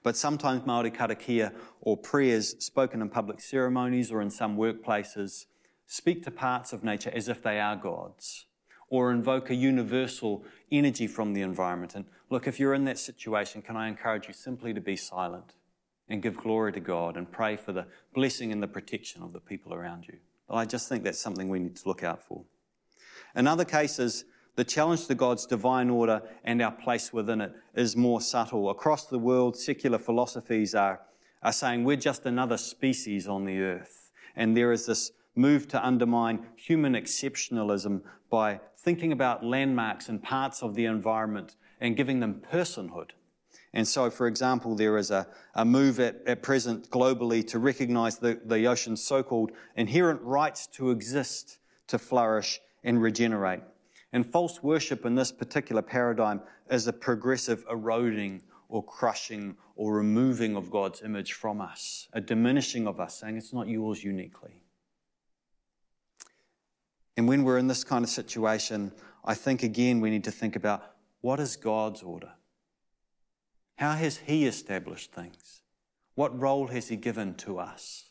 But 0.08 0.16
sometimes 0.16 0.62
Māori 0.62 0.90
karakia 0.90 1.52
or 1.82 1.94
prayers 1.94 2.56
spoken 2.64 3.02
in 3.02 3.10
public 3.10 3.42
ceremonies 3.42 4.10
or 4.10 4.22
in 4.22 4.30
some 4.30 4.56
workplaces 4.56 5.44
speak 5.86 6.24
to 6.24 6.30
parts 6.30 6.72
of 6.72 6.82
nature 6.82 7.10
as 7.12 7.28
if 7.28 7.42
they 7.42 7.60
are 7.60 7.76
gods 7.76 8.46
or 8.88 9.12
invoke 9.12 9.50
a 9.50 9.54
universal 9.54 10.46
energy 10.72 11.06
from 11.06 11.34
the 11.34 11.42
environment. 11.42 11.94
And 11.94 12.06
look, 12.30 12.46
if 12.46 12.58
you're 12.58 12.72
in 12.72 12.84
that 12.84 12.98
situation, 12.98 13.60
can 13.60 13.76
I 13.76 13.86
encourage 13.86 14.28
you 14.28 14.32
simply 14.32 14.72
to 14.72 14.80
be 14.80 14.96
silent 14.96 15.52
and 16.08 16.22
give 16.22 16.38
glory 16.38 16.72
to 16.72 16.80
God 16.80 17.18
and 17.18 17.30
pray 17.30 17.56
for 17.56 17.72
the 17.72 17.84
blessing 18.14 18.50
and 18.50 18.62
the 18.62 18.66
protection 18.66 19.22
of 19.22 19.34
the 19.34 19.40
people 19.40 19.74
around 19.74 20.06
you? 20.08 20.16
I 20.48 20.64
just 20.64 20.88
think 20.88 21.04
that's 21.04 21.20
something 21.20 21.50
we 21.50 21.58
need 21.58 21.76
to 21.76 21.86
look 21.86 22.02
out 22.02 22.22
for. 22.22 22.44
In 23.36 23.46
other 23.46 23.66
cases, 23.66 24.24
the 24.58 24.64
challenge 24.64 25.06
to 25.06 25.14
God's 25.14 25.46
divine 25.46 25.88
order 25.88 26.20
and 26.42 26.60
our 26.60 26.72
place 26.72 27.12
within 27.12 27.40
it 27.40 27.52
is 27.76 27.94
more 27.94 28.20
subtle. 28.20 28.70
Across 28.70 29.06
the 29.06 29.18
world, 29.18 29.56
secular 29.56 29.98
philosophies 29.98 30.74
are, 30.74 31.00
are 31.44 31.52
saying 31.52 31.84
we're 31.84 31.94
just 31.94 32.26
another 32.26 32.56
species 32.56 33.28
on 33.28 33.44
the 33.44 33.60
earth. 33.60 34.10
And 34.34 34.56
there 34.56 34.72
is 34.72 34.84
this 34.84 35.12
move 35.36 35.68
to 35.68 35.86
undermine 35.86 36.44
human 36.56 36.94
exceptionalism 36.94 38.02
by 38.30 38.58
thinking 38.76 39.12
about 39.12 39.44
landmarks 39.44 40.08
and 40.08 40.20
parts 40.20 40.60
of 40.60 40.74
the 40.74 40.86
environment 40.86 41.54
and 41.80 41.96
giving 41.96 42.18
them 42.18 42.42
personhood. 42.52 43.10
And 43.74 43.86
so, 43.86 44.10
for 44.10 44.26
example, 44.26 44.74
there 44.74 44.98
is 44.98 45.12
a, 45.12 45.28
a 45.54 45.64
move 45.64 46.00
at, 46.00 46.16
at 46.26 46.42
present 46.42 46.90
globally 46.90 47.46
to 47.46 47.60
recognize 47.60 48.18
the, 48.18 48.40
the 48.44 48.66
ocean's 48.66 49.04
so 49.04 49.22
called 49.22 49.52
inherent 49.76 50.20
rights 50.22 50.66
to 50.72 50.90
exist, 50.90 51.58
to 51.86 51.96
flourish, 51.96 52.60
and 52.82 53.00
regenerate. 53.00 53.60
And 54.12 54.24
false 54.24 54.62
worship 54.62 55.04
in 55.04 55.14
this 55.14 55.30
particular 55.30 55.82
paradigm 55.82 56.40
is 56.70 56.86
a 56.86 56.92
progressive 56.92 57.64
eroding 57.70 58.42
or 58.68 58.82
crushing 58.82 59.56
or 59.76 59.94
removing 59.94 60.56
of 60.56 60.70
God's 60.70 61.02
image 61.02 61.32
from 61.32 61.60
us, 61.60 62.08
a 62.12 62.20
diminishing 62.20 62.86
of 62.86 63.00
us, 63.00 63.18
saying 63.20 63.36
it's 63.36 63.52
not 63.52 63.68
yours 63.68 64.02
uniquely. 64.02 64.62
And 67.16 67.26
when 67.26 67.42
we're 67.42 67.58
in 67.58 67.66
this 67.66 67.84
kind 67.84 68.04
of 68.04 68.10
situation, 68.10 68.92
I 69.24 69.34
think 69.34 69.62
again 69.62 70.00
we 70.00 70.10
need 70.10 70.24
to 70.24 70.30
think 70.30 70.56
about 70.56 70.94
what 71.20 71.40
is 71.40 71.56
God's 71.56 72.02
order? 72.02 72.32
How 73.76 73.92
has 73.92 74.18
He 74.18 74.46
established 74.46 75.12
things? 75.12 75.62
What 76.14 76.38
role 76.38 76.68
has 76.68 76.88
He 76.88 76.96
given 76.96 77.34
to 77.36 77.58
us? 77.58 78.10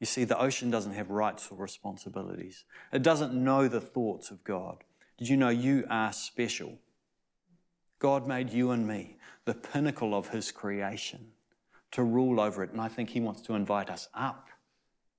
You 0.00 0.06
see, 0.06 0.24
the 0.24 0.38
ocean 0.38 0.70
doesn't 0.70 0.92
have 0.92 1.10
rights 1.10 1.48
or 1.50 1.58
responsibilities. 1.58 2.64
It 2.92 3.02
doesn't 3.02 3.34
know 3.34 3.66
the 3.66 3.80
thoughts 3.80 4.30
of 4.30 4.44
God. 4.44 4.84
Did 5.18 5.28
you 5.28 5.36
know 5.36 5.48
you 5.48 5.84
are 5.90 6.12
special? 6.12 6.78
God 7.98 8.26
made 8.26 8.50
you 8.50 8.70
and 8.70 8.86
me 8.86 9.16
the 9.44 9.54
pinnacle 9.54 10.14
of 10.14 10.28
His 10.28 10.52
creation 10.52 11.32
to 11.90 12.02
rule 12.02 12.40
over 12.40 12.62
it. 12.62 12.70
And 12.70 12.80
I 12.80 12.88
think 12.88 13.10
He 13.10 13.20
wants 13.20 13.40
to 13.42 13.54
invite 13.54 13.90
us 13.90 14.08
up 14.14 14.48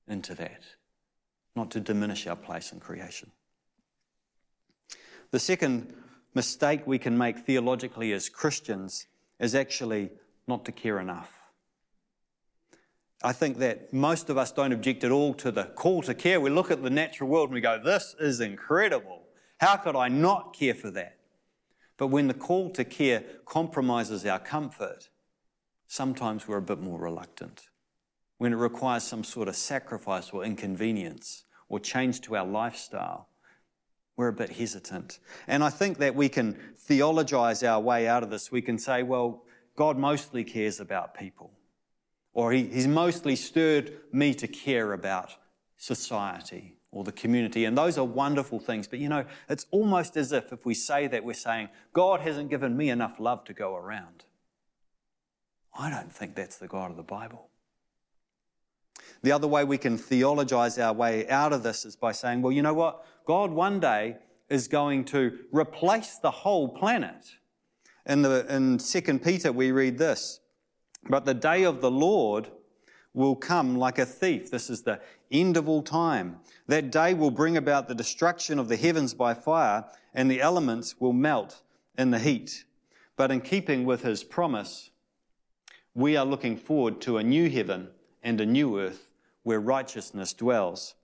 into 0.07 0.33
that, 0.35 0.63
not 1.55 1.69
to 1.71 1.79
diminish 1.79 2.25
our 2.27 2.35
place 2.35 2.71
in 2.71 2.79
creation. 2.79 3.31
The 5.31 5.39
second 5.39 5.93
mistake 6.33 6.87
we 6.87 6.97
can 6.97 7.17
make 7.17 7.39
theologically 7.39 8.13
as 8.13 8.29
Christians 8.29 9.07
is 9.39 9.53
actually 9.53 10.11
not 10.47 10.65
to 10.65 10.71
care 10.71 10.99
enough. 10.99 11.33
I 13.21 13.33
think 13.33 13.57
that 13.57 13.91
most 13.91 14.29
of 14.29 14.37
us 14.37 14.51
don't 14.51 14.71
object 14.71 15.03
at 15.03 15.11
all 15.11 15.33
to 15.35 15.51
the 15.51 15.65
call 15.65 16.01
to 16.03 16.13
care. 16.13 16.39
We 16.39 16.49
look 16.49 16.71
at 16.71 16.81
the 16.81 16.89
natural 16.89 17.29
world 17.29 17.49
and 17.49 17.55
we 17.55 17.61
go, 17.61 17.77
This 17.83 18.15
is 18.19 18.39
incredible. 18.39 19.18
How 19.59 19.75
could 19.75 19.95
I 19.95 20.07
not 20.07 20.55
care 20.57 20.73
for 20.73 20.89
that? 20.91 21.17
But 21.97 22.07
when 22.07 22.27
the 22.27 22.33
call 22.33 22.69
to 22.71 22.85
care 22.85 23.23
compromises 23.45 24.25
our 24.25 24.39
comfort, 24.39 25.09
sometimes 25.87 26.47
we're 26.47 26.57
a 26.57 26.61
bit 26.61 26.79
more 26.79 26.97
reluctant. 26.97 27.67
When 28.37 28.53
it 28.53 28.57
requires 28.57 29.03
some 29.03 29.25
sort 29.25 29.49
of 29.49 29.57
sacrifice 29.57 30.29
or 30.29 30.45
inconvenience 30.45 31.43
or 31.67 31.77
change 31.77 32.21
to 32.21 32.37
our 32.37 32.45
lifestyle, 32.45 33.27
we're 34.15 34.29
a 34.29 34.33
bit 34.33 34.49
hesitant. 34.49 35.19
And 35.45 35.61
I 35.61 35.69
think 35.69 35.97
that 35.97 36.15
we 36.15 36.29
can 36.29 36.57
theologize 36.77 37.61
our 37.61 37.81
way 37.81 38.07
out 38.07 38.23
of 38.23 38.29
this. 38.29 38.51
We 38.51 38.61
can 38.61 38.77
say, 38.77 39.03
well, 39.03 39.43
God 39.75 39.97
mostly 39.97 40.45
cares 40.45 40.79
about 40.79 41.13
people, 41.13 41.51
or 42.33 42.53
he, 42.53 42.65
He's 42.65 42.87
mostly 42.87 43.35
stirred 43.35 43.93
me 44.13 44.33
to 44.35 44.47
care 44.47 44.93
about 44.93 45.35
society 45.77 46.78
or 46.91 47.03
the 47.03 47.11
community. 47.11 47.65
And 47.65 47.77
those 47.77 47.97
are 47.97 48.05
wonderful 48.05 48.59
things. 48.59 48.87
But 48.87 48.99
you 48.99 49.09
know, 49.09 49.25
it's 49.47 49.65
almost 49.71 50.17
as 50.17 50.31
if 50.31 50.51
if 50.51 50.65
we 50.65 50.73
say 50.73 51.07
that, 51.07 51.23
we're 51.23 51.33
saying, 51.33 51.69
God 51.93 52.21
hasn't 52.21 52.49
given 52.49 52.75
me 52.75 52.89
enough 52.89 53.19
love 53.19 53.45
to 53.45 53.53
go 53.53 53.75
around. 53.75 54.25
I 55.77 55.89
don't 55.89 56.11
think 56.11 56.35
that's 56.35 56.57
the 56.57 56.67
God 56.67 56.91
of 56.91 56.97
the 56.97 57.03
Bible. 57.03 57.49
The 59.21 59.31
other 59.31 59.47
way 59.47 59.63
we 59.63 59.77
can 59.77 59.97
theologize 59.97 60.79
our 60.79 60.93
way 60.93 61.27
out 61.29 61.53
of 61.53 61.63
this 61.63 61.85
is 61.85 61.95
by 61.95 62.11
saying, 62.11 62.41
well, 62.41 62.51
you 62.51 62.61
know 62.61 62.73
what? 62.73 63.05
God 63.25 63.51
one 63.51 63.79
day 63.79 64.17
is 64.49 64.67
going 64.67 65.05
to 65.05 65.37
replace 65.51 66.17
the 66.17 66.31
whole 66.31 66.69
planet. 66.69 67.35
In, 68.05 68.21
the, 68.21 68.45
in 68.53 68.77
2 68.77 69.19
Peter, 69.19 69.51
we 69.51 69.71
read 69.71 69.97
this 69.97 70.39
But 71.09 71.25
the 71.25 71.33
day 71.33 71.63
of 71.63 71.81
the 71.81 71.91
Lord 71.91 72.49
will 73.13 73.35
come 73.35 73.77
like 73.77 73.99
a 73.99 74.05
thief. 74.05 74.51
This 74.51 74.69
is 74.69 74.83
the 74.83 74.99
end 75.31 75.57
of 75.57 75.67
all 75.67 75.81
time. 75.81 76.39
That 76.67 76.91
day 76.91 77.13
will 77.13 77.31
bring 77.31 77.57
about 77.57 77.87
the 77.87 77.95
destruction 77.95 78.59
of 78.59 78.67
the 78.67 78.77
heavens 78.77 79.13
by 79.13 79.33
fire, 79.33 79.85
and 80.13 80.29
the 80.29 80.41
elements 80.41 80.99
will 80.99 81.13
melt 81.13 81.61
in 81.97 82.11
the 82.11 82.19
heat. 82.19 82.65
But 83.15 83.31
in 83.31 83.41
keeping 83.41 83.85
with 83.85 84.03
his 84.03 84.23
promise, 84.23 84.91
we 85.93 86.15
are 86.15 86.25
looking 86.25 86.55
forward 86.55 87.01
to 87.01 87.17
a 87.17 87.23
new 87.23 87.49
heaven 87.49 87.89
and 88.23 88.39
a 88.39 88.45
new 88.45 88.79
earth 88.79 89.09
where 89.43 89.59
righteousness 89.59 90.33
dwells. 90.33 90.95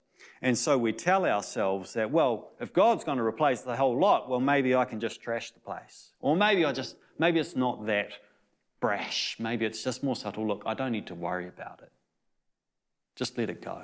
And 0.42 0.56
so 0.56 0.78
we 0.78 0.92
tell 0.92 1.26
ourselves 1.26 1.92
that, 1.94 2.10
well, 2.10 2.52
if 2.60 2.72
God's 2.72 3.04
going 3.04 3.18
to 3.18 3.24
replace 3.24 3.62
the 3.62 3.76
whole 3.76 3.98
lot, 3.98 4.28
well, 4.28 4.40
maybe 4.40 4.74
I 4.74 4.84
can 4.84 5.00
just 5.00 5.20
trash 5.20 5.50
the 5.50 5.60
place. 5.60 6.12
Or 6.20 6.36
maybe 6.36 6.64
I 6.64 6.72
just, 6.72 6.96
maybe 7.18 7.40
it's 7.40 7.56
not 7.56 7.86
that 7.86 8.10
brash. 8.80 9.36
Maybe 9.38 9.64
it's 9.64 9.82
just 9.82 10.02
more 10.02 10.16
subtle. 10.16 10.46
Look, 10.46 10.62
I 10.66 10.74
don't 10.74 10.92
need 10.92 11.06
to 11.08 11.14
worry 11.14 11.48
about 11.48 11.80
it. 11.82 11.90
Just 13.16 13.36
let 13.36 13.50
it 13.50 13.62
go. 13.62 13.82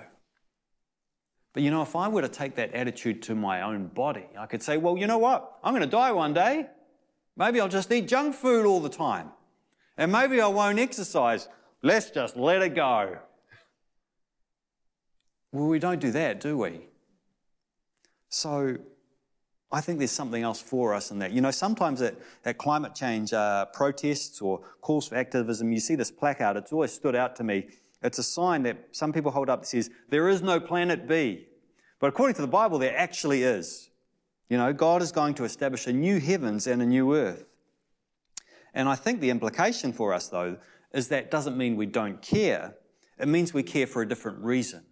But 1.52 1.62
you 1.62 1.70
know, 1.70 1.82
if 1.82 1.96
I 1.96 2.08
were 2.08 2.22
to 2.22 2.28
take 2.28 2.54
that 2.56 2.74
attitude 2.74 3.22
to 3.22 3.34
my 3.34 3.62
own 3.62 3.88
body, 3.88 4.26
I 4.38 4.46
could 4.46 4.62
say, 4.62 4.76
well, 4.76 4.96
you 4.96 5.06
know 5.06 5.18
what? 5.18 5.58
I'm 5.64 5.72
going 5.72 5.82
to 5.82 5.88
die 5.88 6.12
one 6.12 6.32
day. 6.32 6.66
Maybe 7.36 7.60
I'll 7.60 7.68
just 7.68 7.90
eat 7.90 8.08
junk 8.08 8.34
food 8.34 8.64
all 8.64 8.80
the 8.80 8.88
time. 8.88 9.30
And 9.96 10.12
maybe 10.12 10.40
I 10.40 10.46
won't 10.46 10.78
exercise. 10.78 11.48
Let's 11.82 12.10
just 12.10 12.36
let 12.36 12.62
it 12.62 12.74
go. 12.74 13.18
Well, 15.50 15.66
we 15.66 15.78
don't 15.78 16.00
do 16.00 16.10
that, 16.12 16.40
do 16.40 16.56
we? 16.56 16.86
So 18.28 18.78
I 19.70 19.80
think 19.82 19.98
there's 19.98 20.10
something 20.10 20.42
else 20.42 20.60
for 20.60 20.94
us 20.94 21.10
in 21.10 21.18
that. 21.18 21.32
You 21.32 21.42
know, 21.42 21.50
sometimes 21.50 22.00
at, 22.00 22.16
at 22.44 22.56
climate 22.56 22.94
change 22.94 23.32
uh, 23.34 23.66
protests 23.66 24.40
or 24.40 24.60
calls 24.80 25.08
for 25.08 25.16
activism, 25.16 25.72
you 25.72 25.80
see 25.80 25.94
this 25.94 26.10
placard. 26.10 26.56
It's 26.56 26.72
always 26.72 26.92
stood 26.92 27.14
out 27.14 27.36
to 27.36 27.44
me. 27.44 27.68
It's 28.02 28.18
a 28.18 28.22
sign 28.22 28.62
that 28.64 28.88
some 28.90 29.12
people 29.12 29.30
hold 29.30 29.48
up 29.48 29.62
that 29.62 29.66
says, 29.66 29.90
There 30.08 30.28
is 30.28 30.42
no 30.42 30.58
planet 30.60 31.06
B. 31.06 31.46
But 32.00 32.08
according 32.08 32.34
to 32.36 32.42
the 32.42 32.48
Bible, 32.48 32.78
there 32.78 32.96
actually 32.96 33.42
is. 33.44 33.90
You 34.48 34.58
know, 34.58 34.72
God 34.72 35.02
is 35.02 35.12
going 35.12 35.34
to 35.34 35.44
establish 35.44 35.86
a 35.86 35.92
new 35.92 36.18
heavens 36.18 36.66
and 36.66 36.82
a 36.82 36.86
new 36.86 37.14
earth. 37.14 37.46
And 38.74 38.88
I 38.88 38.96
think 38.96 39.20
the 39.20 39.30
implication 39.30 39.92
for 39.92 40.12
us, 40.12 40.28
though, 40.28 40.56
is 40.92 41.08
that 41.08 41.30
doesn't 41.30 41.56
mean 41.56 41.76
we 41.76 41.86
don't 41.86 42.20
care. 42.20 42.74
It 43.18 43.28
means 43.28 43.54
we 43.54 43.62
care 43.62 43.86
for 43.86 44.02
a 44.02 44.08
different 44.08 44.38
reason. 44.40 44.84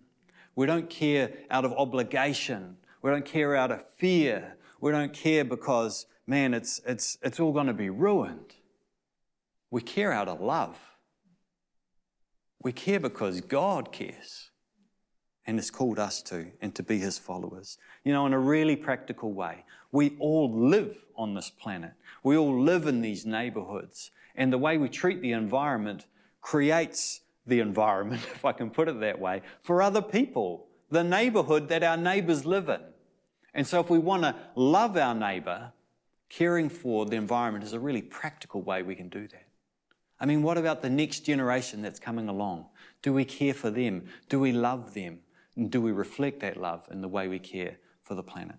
We 0.55 0.67
don't 0.67 0.89
care 0.89 1.33
out 1.51 1.65
of 1.65 1.73
obligation. 1.73 2.77
We 3.03 3.11
don't 3.11 3.25
care 3.25 3.57
out 3.57 3.71
of 3.71 3.85
fear. 3.97 4.57
We 4.81 4.93
don't 4.93 5.13
care 5.13 5.45
because, 5.45 6.07
man, 6.27 6.55
it's, 6.55 6.81
it's, 6.87 7.19
it's 7.23 7.41
all 7.41 7.53
going 7.53 7.67
to 7.67 7.75
be 7.75 7.91
ruined. 7.91 8.55
We 9.71 9.83
care 9.83 10.13
out 10.13 10.29
of 10.29 10.41
love. 10.41 10.79
We 12.63 12.73
care 12.73 13.01
because 13.01 13.41
God 13.41 13.93
cares 13.93 14.51
and 15.47 15.59
has 15.59 15.71
called 15.71 15.99
us 15.99 16.23
to 16.23 16.47
and 16.61 16.75
to 16.75 16.83
be 16.83 16.99
his 16.99 17.19
followers. 17.19 17.79
You 18.05 18.13
know, 18.13 18.27
in 18.27 18.33
a 18.33 18.39
really 18.39 18.77
practical 18.77 19.33
way, 19.33 19.65
we 19.93 20.17
all 20.19 20.53
live 20.53 21.05
on 21.17 21.35
this 21.35 21.51
planet. 21.51 21.93
We 22.23 22.37
all 22.37 22.61
live 22.61 22.87
in 22.87 23.01
these 23.01 23.27
neighborhoods. 23.27 24.11
And 24.37 24.53
the 24.53 24.59
way 24.59 24.79
we 24.79 24.89
treat 24.89 25.23
the 25.23 25.33
environment 25.33 26.07
creates 26.41 27.23
the 27.47 27.61
environment, 27.61 28.23
if 28.33 28.45
I 28.45 28.53
can 28.53 28.71
put 28.71 28.89
it 28.89 29.01
that 29.01 29.19
way, 29.19 29.43
for 29.63 29.83
other 29.83 30.03
people, 30.03 30.67
the 30.91 31.05
neighborhood 31.05 31.69
that 31.69 31.83
our 31.83 31.97
neighbors 31.97 32.45
live 32.45 32.69
in. 32.69 32.81
And 33.55 33.67
so 33.67 33.81
if 33.81 33.91
we 33.91 33.99
want 33.99 34.23
to 34.23 34.37
love 34.55 34.97
our 34.97 35.15
neighbor, 35.15 35.73
caring 36.29 36.69
for 36.69 37.07
the 37.07 37.17
environment 37.17 37.65
is 37.65 37.73
a 37.73 37.81
really 37.81 38.03
practical 38.03 38.63
way 38.63 38.83
we 38.83 38.95
can 38.95 39.09
do 39.09 39.27
that. 39.29 39.47
I 40.21 40.27
mean, 40.27 40.43
what 40.43 40.59
about 40.59 40.83
the 40.83 40.91
next 40.91 41.21
generation 41.21 41.81
that's 41.81 41.99
coming 41.99 42.29
along? 42.29 42.67
Do 43.03 43.13
we 43.13 43.25
care 43.25 43.55
for 43.55 43.71
them? 43.71 44.05
Do 44.29 44.39
we 44.39 44.53
love 44.53 44.93
them? 44.93 45.21
And 45.57 45.71
do 45.71 45.81
we 45.81 45.93
reflect 45.93 46.41
that 46.41 46.57
love 46.57 46.87
in 46.91 47.01
the 47.01 47.09
way 47.09 47.27
we 47.27 47.39
care 47.39 47.79
for 48.03 48.15
the 48.15 48.23
planet? 48.23 48.57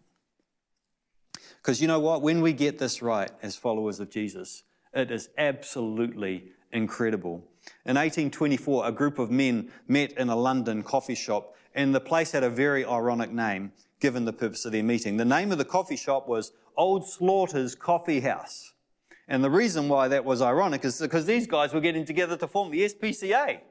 Because 1.57 1.79
you 1.79 1.87
know 1.87 1.99
what? 1.99 2.23
When 2.23 2.41
we 2.41 2.53
get 2.53 2.79
this 2.79 3.01
right 3.01 3.29
as 3.43 3.55
followers 3.55 3.99
of 3.99 4.09
Jesus, 4.09 4.63
it 4.93 5.11
is 5.11 5.29
absolutely 5.37 6.51
incredible. 6.71 7.43
In 7.85 7.95
1824, 7.95 8.87
a 8.87 8.91
group 8.91 9.19
of 9.19 9.29
men 9.29 9.71
met 9.87 10.13
in 10.13 10.29
a 10.29 10.35
London 10.35 10.81
coffee 10.81 11.15
shop, 11.15 11.55
and 11.75 11.93
the 11.93 12.01
place 12.01 12.31
had 12.31 12.43
a 12.43 12.49
very 12.49 12.83
ironic 12.83 13.31
name 13.31 13.71
given 13.99 14.25
the 14.25 14.33
purpose 14.33 14.65
of 14.65 14.71
their 14.71 14.83
meeting. 14.83 15.17
The 15.17 15.25
name 15.25 15.51
of 15.51 15.59
the 15.59 15.65
coffee 15.65 15.95
shop 15.95 16.27
was 16.27 16.51
Old 16.75 17.07
Slaughter's 17.07 17.75
Coffee 17.75 18.21
House. 18.21 18.73
And 19.31 19.41
the 19.41 19.49
reason 19.49 19.87
why 19.87 20.09
that 20.09 20.25
was 20.25 20.41
ironic 20.41 20.83
is 20.83 20.99
because 20.99 21.25
these 21.25 21.47
guys 21.47 21.73
were 21.73 21.79
getting 21.79 22.03
together 22.03 22.35
to 22.35 22.49
form 22.49 22.69
the 22.69 22.81
SPCA, 22.81 23.61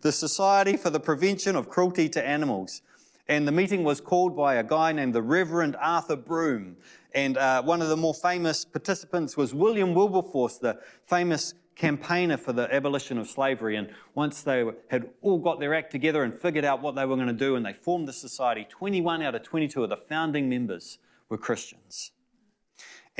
the 0.00 0.10
Society 0.10 0.78
for 0.78 0.88
the 0.88 0.98
Prevention 0.98 1.56
of 1.56 1.68
Cruelty 1.68 2.08
to 2.08 2.26
Animals. 2.26 2.80
And 3.28 3.46
the 3.46 3.52
meeting 3.52 3.84
was 3.84 4.00
called 4.00 4.34
by 4.34 4.54
a 4.54 4.64
guy 4.64 4.92
named 4.92 5.14
the 5.14 5.20
Reverend 5.20 5.76
Arthur 5.78 6.16
Broome. 6.16 6.78
And 7.14 7.36
uh, 7.36 7.62
one 7.62 7.82
of 7.82 7.90
the 7.90 7.98
more 7.98 8.14
famous 8.14 8.64
participants 8.64 9.36
was 9.36 9.52
William 9.52 9.92
Wilberforce, 9.92 10.56
the 10.56 10.80
famous 11.04 11.52
campaigner 11.76 12.38
for 12.38 12.54
the 12.54 12.74
abolition 12.74 13.18
of 13.18 13.28
slavery. 13.28 13.76
And 13.76 13.90
once 14.14 14.40
they 14.40 14.64
had 14.88 15.10
all 15.20 15.38
got 15.38 15.60
their 15.60 15.74
act 15.74 15.92
together 15.92 16.22
and 16.22 16.32
figured 16.32 16.64
out 16.64 16.80
what 16.80 16.94
they 16.94 17.04
were 17.04 17.16
going 17.16 17.28
to 17.28 17.34
do, 17.34 17.56
and 17.56 17.66
they 17.66 17.74
formed 17.74 18.08
the 18.08 18.14
society, 18.14 18.66
21 18.70 19.20
out 19.20 19.34
of 19.34 19.42
22 19.42 19.84
of 19.84 19.90
the 19.90 19.98
founding 19.98 20.48
members 20.48 20.96
were 21.28 21.36
Christians. 21.36 22.12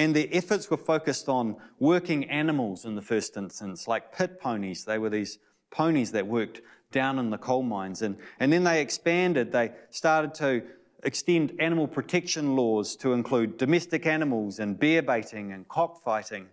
And 0.03 0.17
their 0.17 0.27
efforts 0.33 0.69
were 0.69 0.77
focused 0.77 1.29
on 1.29 1.55
working 1.79 2.29
animals 2.29 2.85
in 2.85 2.97
the 2.97 3.03
first 3.03 3.37
instance, 3.37 3.87
like 3.87 4.13
pit 4.13 4.41
ponies. 4.41 4.85
They 4.85 4.99
were 4.99 5.11
these 5.11 5.39
ponies 5.71 6.11
that 6.11 6.27
worked 6.27 6.61
down 6.91 7.21
in 7.21 7.31
the 7.31 7.39
coal 7.39 7.63
mines. 7.63 8.03
And, 8.03 8.17
and 8.41 8.53
then 8.53 8.65
they 8.65 8.81
expanded. 8.81 9.53
They 9.53 9.71
started 9.91 10.35
to 10.35 10.65
extend 11.05 11.53
animal 11.61 11.87
protection 11.87 12.57
laws 12.57 12.97
to 12.97 13.13
include 13.13 13.59
domestic 13.59 14.05
animals 14.05 14.59
and 14.59 14.77
bear 14.77 15.03
baiting 15.03 15.53
and 15.53 15.69
cockfighting. 15.69 16.49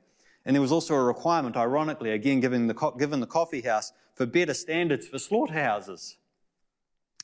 And 0.45 0.55
there 0.55 0.61
was 0.61 0.71
also 0.71 0.93
a 0.93 1.03
requirement, 1.03 1.57
ironically, 1.57 2.11
again, 2.11 2.41
given 2.41 2.67
the, 2.67 2.93
given 2.99 3.19
the 3.19 3.25
coffee 3.25 3.61
house, 3.61 3.93
for 4.13 4.27
better 4.27 4.53
standards 4.53 5.07
for 5.07 5.17
slaughterhouses. 5.17 6.17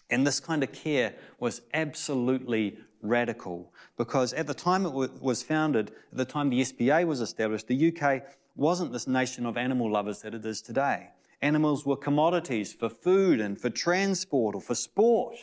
And 0.09 0.25
this 0.25 0.39
kind 0.39 0.63
of 0.63 0.71
care 0.71 1.13
was 1.39 1.61
absolutely 1.71 2.79
radical 3.09 3.73
because 3.97 4.33
at 4.33 4.47
the 4.47 4.53
time 4.53 4.85
it 4.85 4.93
was 4.93 5.43
founded, 5.43 5.91
at 6.11 6.17
the 6.17 6.25
time 6.25 6.49
the 6.49 6.63
SPA 6.63 7.01
was 7.01 7.21
established, 7.21 7.67
the 7.67 7.95
UK 7.95 8.23
wasn't 8.55 8.91
this 8.91 9.07
nation 9.07 9.45
of 9.45 9.57
animal 9.57 9.91
lovers 9.91 10.21
that 10.21 10.33
it 10.33 10.45
is 10.45 10.61
today. 10.61 11.09
Animals 11.41 11.85
were 11.85 11.97
commodities 11.97 12.73
for 12.73 12.89
food 12.89 13.39
and 13.39 13.59
for 13.59 13.69
transport 13.69 14.55
or 14.55 14.61
for 14.61 14.75
sport. 14.75 15.35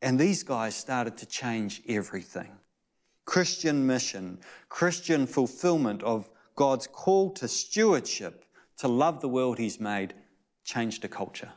And 0.00 0.18
these 0.18 0.42
guys 0.42 0.74
started 0.74 1.16
to 1.18 1.26
change 1.26 1.82
everything. 1.88 2.50
Christian 3.24 3.86
mission, 3.86 4.38
Christian 4.68 5.26
fulfillment 5.26 6.02
of 6.02 6.28
God's 6.56 6.86
call 6.86 7.30
to 7.32 7.48
stewardship, 7.48 8.44
to 8.78 8.88
love 8.88 9.20
the 9.20 9.28
world 9.28 9.58
He's 9.58 9.80
made, 9.80 10.14
changed 10.64 11.02
the 11.02 11.08
culture. 11.08 11.52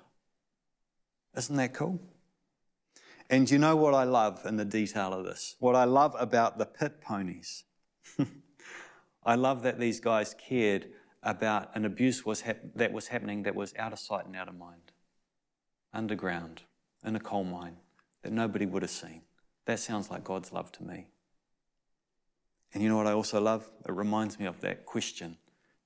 Isn't 1.36 1.56
that 1.58 1.73
cool? 1.73 2.00
And 3.30 3.50
you 3.52 3.58
know 3.58 3.76
what 3.76 3.94
I 3.94 4.04
love 4.06 4.46
in 4.46 4.56
the 4.56 4.66
detail 4.66 5.13
of 5.13 5.26
this? 5.26 5.56
What 5.60 5.76
I 5.76 5.84
love 5.84 6.16
about 6.18 6.58
the 6.58 6.66
pit 6.66 7.02
ponies. 7.02 7.66
I 9.24 9.36
love 9.36 9.63
that 9.63 9.80
these 9.80 10.00
guys 10.00 10.34
cared 10.34 10.88
about 11.22 11.76
an 11.76 11.84
abuse 11.84 12.26
was 12.26 12.42
hap- 12.42 12.62
that 12.76 12.94
was 12.94 13.08
happening 13.08 13.44
that 13.44 13.56
was 13.56 13.74
out 13.78 13.92
of 13.92 14.00
sight 14.00 14.26
and 14.26 14.36
out 14.36 14.48
of 14.48 14.58
mind, 14.58 14.94
underground, 15.94 16.62
in 17.04 17.16
a 17.16 17.20
coal 17.20 17.44
mine, 17.44 17.78
that 18.22 18.32
nobody 18.32 18.66
would 18.66 18.82
have 18.82 18.92
seen. 18.92 19.24
That 19.66 19.80
sounds 19.80 20.10
like 20.10 20.24
God's 20.24 20.54
love 20.54 20.72
to 20.74 20.84
me. 20.84 21.08
And 22.74 22.82
you 22.82 22.88
know 22.88 22.96
what 22.96 23.08
I 23.08 23.12
also 23.12 23.42
love? 23.42 23.70
It 23.86 23.92
reminds 23.92 24.40
me 24.40 24.46
of 24.46 24.62
that 24.62 24.86
question 24.86 25.38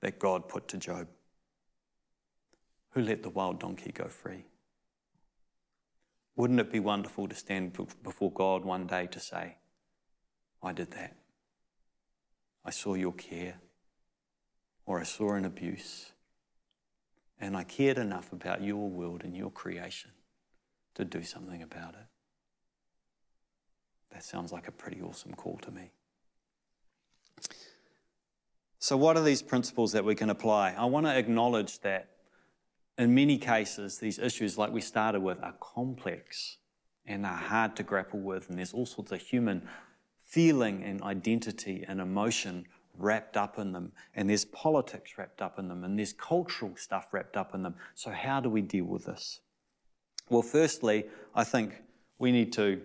that 0.02 0.20
God 0.20 0.48
put 0.48 0.68
to 0.70 0.78
Job 0.78 1.08
Who 2.92 3.02
let 3.02 3.24
the 3.24 3.30
wild 3.30 3.60
donkey 3.60 3.92
go 3.92 4.08
free? 4.08 4.46
Wouldn't 6.42 6.60
it 6.60 6.72
be 6.72 6.80
wonderful 6.80 7.28
to 7.28 7.36
stand 7.36 7.78
before 8.02 8.32
God 8.32 8.66
one 8.66 8.88
day 8.88 9.06
to 9.06 9.20
say, 9.20 9.58
I 10.64 10.74
did 10.74 10.90
that? 10.90 11.16
I 12.66 12.72
saw 12.72 12.96
your 12.96 13.14
care, 13.14 13.58
or 14.88 15.00
I 15.00 15.04
saw 15.04 15.34
an 15.34 15.46
abuse, 15.46 16.14
and 17.40 17.56
I 17.56 17.64
cared 17.64 18.00
enough 18.00 18.34
about 18.34 18.64
your 18.64 18.90
world 18.90 19.24
and 19.24 19.38
your 19.38 19.52
creation 19.52 20.10
to 20.96 21.06
do 21.06 21.22
something 21.22 21.62
about 21.62 21.94
it. 21.94 22.08
That 24.12 24.24
sounds 24.24 24.52
like 24.52 24.68
a 24.68 24.72
pretty 24.72 25.00
awesome 25.00 25.36
call 25.36 25.60
to 25.60 25.70
me. 25.70 25.92
So, 28.80 28.98
what 28.98 29.16
are 29.16 29.24
these 29.24 29.44
principles 29.44 29.92
that 29.92 30.04
we 30.04 30.16
can 30.16 30.32
apply? 30.32 30.74
I 30.76 30.86
want 30.86 31.06
to 31.06 31.16
acknowledge 31.16 31.82
that 31.82 32.11
in 32.98 33.16
many 33.16 33.38
cases, 33.38 33.98
these 33.98 34.20
issues, 34.20 34.58
like 34.58 34.72
we 34.72 34.82
started 34.82 35.22
with, 35.22 35.42
are 35.42 35.56
complex 35.60 36.58
and 37.06 37.26
are 37.26 37.36
hard 37.36 37.76
to 37.78 37.84
grapple 37.84 38.20
with, 38.20 38.50
and 38.50 38.58
there's 38.58 38.74
all 38.74 38.86
sorts 38.86 39.12
of 39.12 39.22
human 39.22 39.68
feeling 40.24 40.84
and 40.84 41.02
identity 41.02 41.84
and 41.88 42.00
emotion 42.00 42.66
wrapped 42.98 43.38
up 43.38 43.58
in 43.58 43.72
them, 43.72 43.92
and 44.16 44.30
there's 44.30 44.46
politics 44.46 45.18
wrapped 45.18 45.42
up 45.42 45.58
in 45.58 45.68
them, 45.68 45.84
and 45.84 45.98
there's 45.98 46.14
cultural 46.14 46.74
stuff 46.76 47.08
wrapped 47.12 47.38
up 47.38 47.56
in 47.56 47.64
them. 47.64 47.76
So, 47.96 48.12
how 48.12 48.40
do 48.40 48.50
we 48.50 48.62
deal 48.62 48.86
with 48.86 49.06
this? 49.06 49.42
Well, 50.30 50.42
firstly, 50.42 51.06
I 51.36 51.44
think 51.44 51.82
we 52.20 52.32
need 52.32 52.54
to 52.54 52.82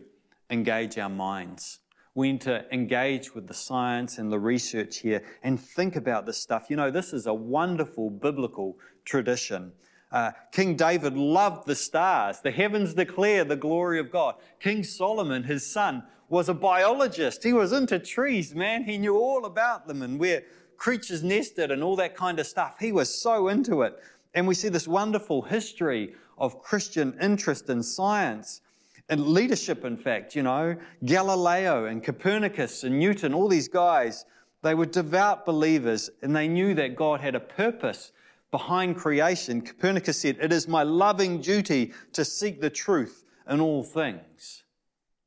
engage 0.51 0.99
our 0.99 1.09
minds. 1.09 1.81
We 2.15 2.33
need 2.33 2.41
to 2.43 2.65
engage 2.73 3.35
with 3.35 3.47
the 3.47 3.55
science 3.55 4.19
and 4.19 4.33
the 4.33 4.39
research 4.39 4.99
here 4.99 5.23
and 5.43 5.61
think 5.61 5.97
about 5.97 6.25
this 6.25 6.39
stuff. 6.39 6.71
You 6.71 6.77
know, 6.77 6.91
this 6.91 7.13
is 7.13 7.27
a 7.27 7.35
wonderful 7.35 8.09
biblical 8.09 8.79
tradition. 9.05 9.73
Uh, 10.13 10.33
King 10.53 10.77
David 10.77 11.17
loved 11.17 11.67
the 11.67 11.75
stars. 11.75 12.41
The 12.41 12.51
heavens 12.51 12.95
declare 12.95 13.45
the 13.45 13.57
glory 13.57 13.99
of 13.99 14.11
God. 14.11 14.37
King 14.61 14.85
Solomon, 14.85 15.43
his 15.43 15.67
son, 15.67 16.03
was 16.29 16.49
a 16.49 16.55
biologist. 16.55 17.43
He 17.43 17.53
was 17.53 17.73
into 17.73 17.99
trees, 17.99 18.55
man. 18.55 18.85
He 18.85 18.99
knew 18.99 19.17
all 19.17 19.47
about 19.47 19.87
them 19.87 20.03
and 20.03 20.19
where 20.19 20.43
creatures 20.77 21.23
nested 21.23 21.71
and 21.71 21.83
all 21.83 21.97
that 21.97 22.17
kind 22.17 22.39
of 22.39 22.47
stuff. 22.47 22.77
He 22.79 22.93
was 22.93 23.13
so 23.13 23.49
into 23.49 23.83
it. 23.83 23.99
And 24.35 24.47
we 24.47 24.55
see 24.55 24.69
this 24.69 24.89
wonderful 24.89 25.43
history 25.43 26.15
of 26.39 26.61
Christian 26.61 27.17
interest 27.21 27.69
in 27.71 27.83
science 27.83 28.61
and 29.09 29.29
leadership, 29.29 29.85
in 29.85 29.97
fact, 29.97 30.35
you 30.35 30.43
know, 30.43 30.77
Galileo 31.05 31.85
and 31.85 32.03
Copernicus 32.03 32.83
and 32.83 32.99
Newton, 32.99 33.33
all 33.33 33.49
these 33.49 33.69
guys, 33.69 34.25
they 34.63 34.75
were 34.75 34.87
devout 34.87 35.47
believers 35.47 36.11
and 36.23 36.35
they 36.35 36.49
knew 36.49 36.75
that 36.75 36.97
God 36.97 37.21
had 37.21 37.37
a 37.37 37.41
purpose 37.41 38.11
behind 38.51 38.97
creation. 38.97 39.61
Copernicus 39.61 40.21
said, 40.21 40.39
It 40.41 40.53
is 40.53 40.69
my 40.69 40.83
loving 40.83 41.41
duty 41.41 41.93
to 42.13 42.25
seek 42.25 42.61
the 42.61 42.71
truth 42.71 43.25
in 43.49 43.61
all 43.61 43.83
things. 43.83 44.65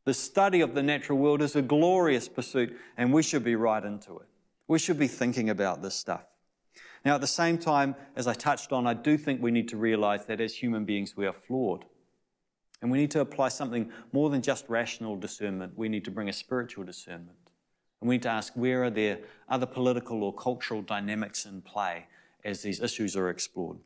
The 0.05 0.13
study 0.13 0.61
of 0.61 0.73
the 0.73 0.83
natural 0.83 1.17
world 1.17 1.41
is 1.41 1.55
a 1.55 1.61
glorious 1.61 2.27
pursuit, 2.27 2.75
and 2.97 3.13
we 3.13 3.21
should 3.21 3.43
be 3.43 3.55
right 3.55 3.83
into 3.83 4.17
it. 4.17 4.27
We 4.67 4.79
should 4.79 4.99
be 4.99 5.07
thinking 5.07 5.49
about 5.49 5.81
this 5.81 5.95
stuff. 5.95 6.25
Now, 7.05 7.15
at 7.15 7.21
the 7.21 7.27
same 7.27 7.57
time, 7.57 7.95
as 8.15 8.27
I 8.27 8.33
touched 8.33 8.71
on, 8.71 8.85
I 8.85 8.93
do 8.93 9.17
think 9.17 9.41
we 9.41 9.51
need 9.51 9.69
to 9.69 9.77
realize 9.77 10.25
that 10.25 10.41
as 10.41 10.55
human 10.55 10.85
beings, 10.85 11.15
we 11.15 11.25
are 11.25 11.33
flawed. 11.33 11.85
And 12.81 12.89
we 12.89 12.97
need 12.97 13.11
to 13.11 13.21
apply 13.21 13.49
something 13.49 13.91
more 14.13 14.29
than 14.29 14.41
just 14.41 14.67
rational 14.69 15.15
discernment. 15.15 15.77
We 15.77 15.89
need 15.89 16.05
to 16.05 16.11
bring 16.11 16.29
a 16.29 16.33
spiritual 16.33 16.85
discernment. 16.85 17.37
And 18.01 18.09
we 18.09 18.15
need 18.15 18.23
to 18.23 18.29
ask 18.29 18.53
where 18.53 18.85
are 18.85 18.89
there 18.89 19.19
other 19.49 19.65
political 19.65 20.23
or 20.23 20.33
cultural 20.33 20.81
dynamics 20.81 21.45
in 21.45 21.61
play 21.61 22.05
as 22.43 22.61
these 22.61 22.81
issues 22.81 23.15
are 23.15 23.29
explored. 23.29 23.77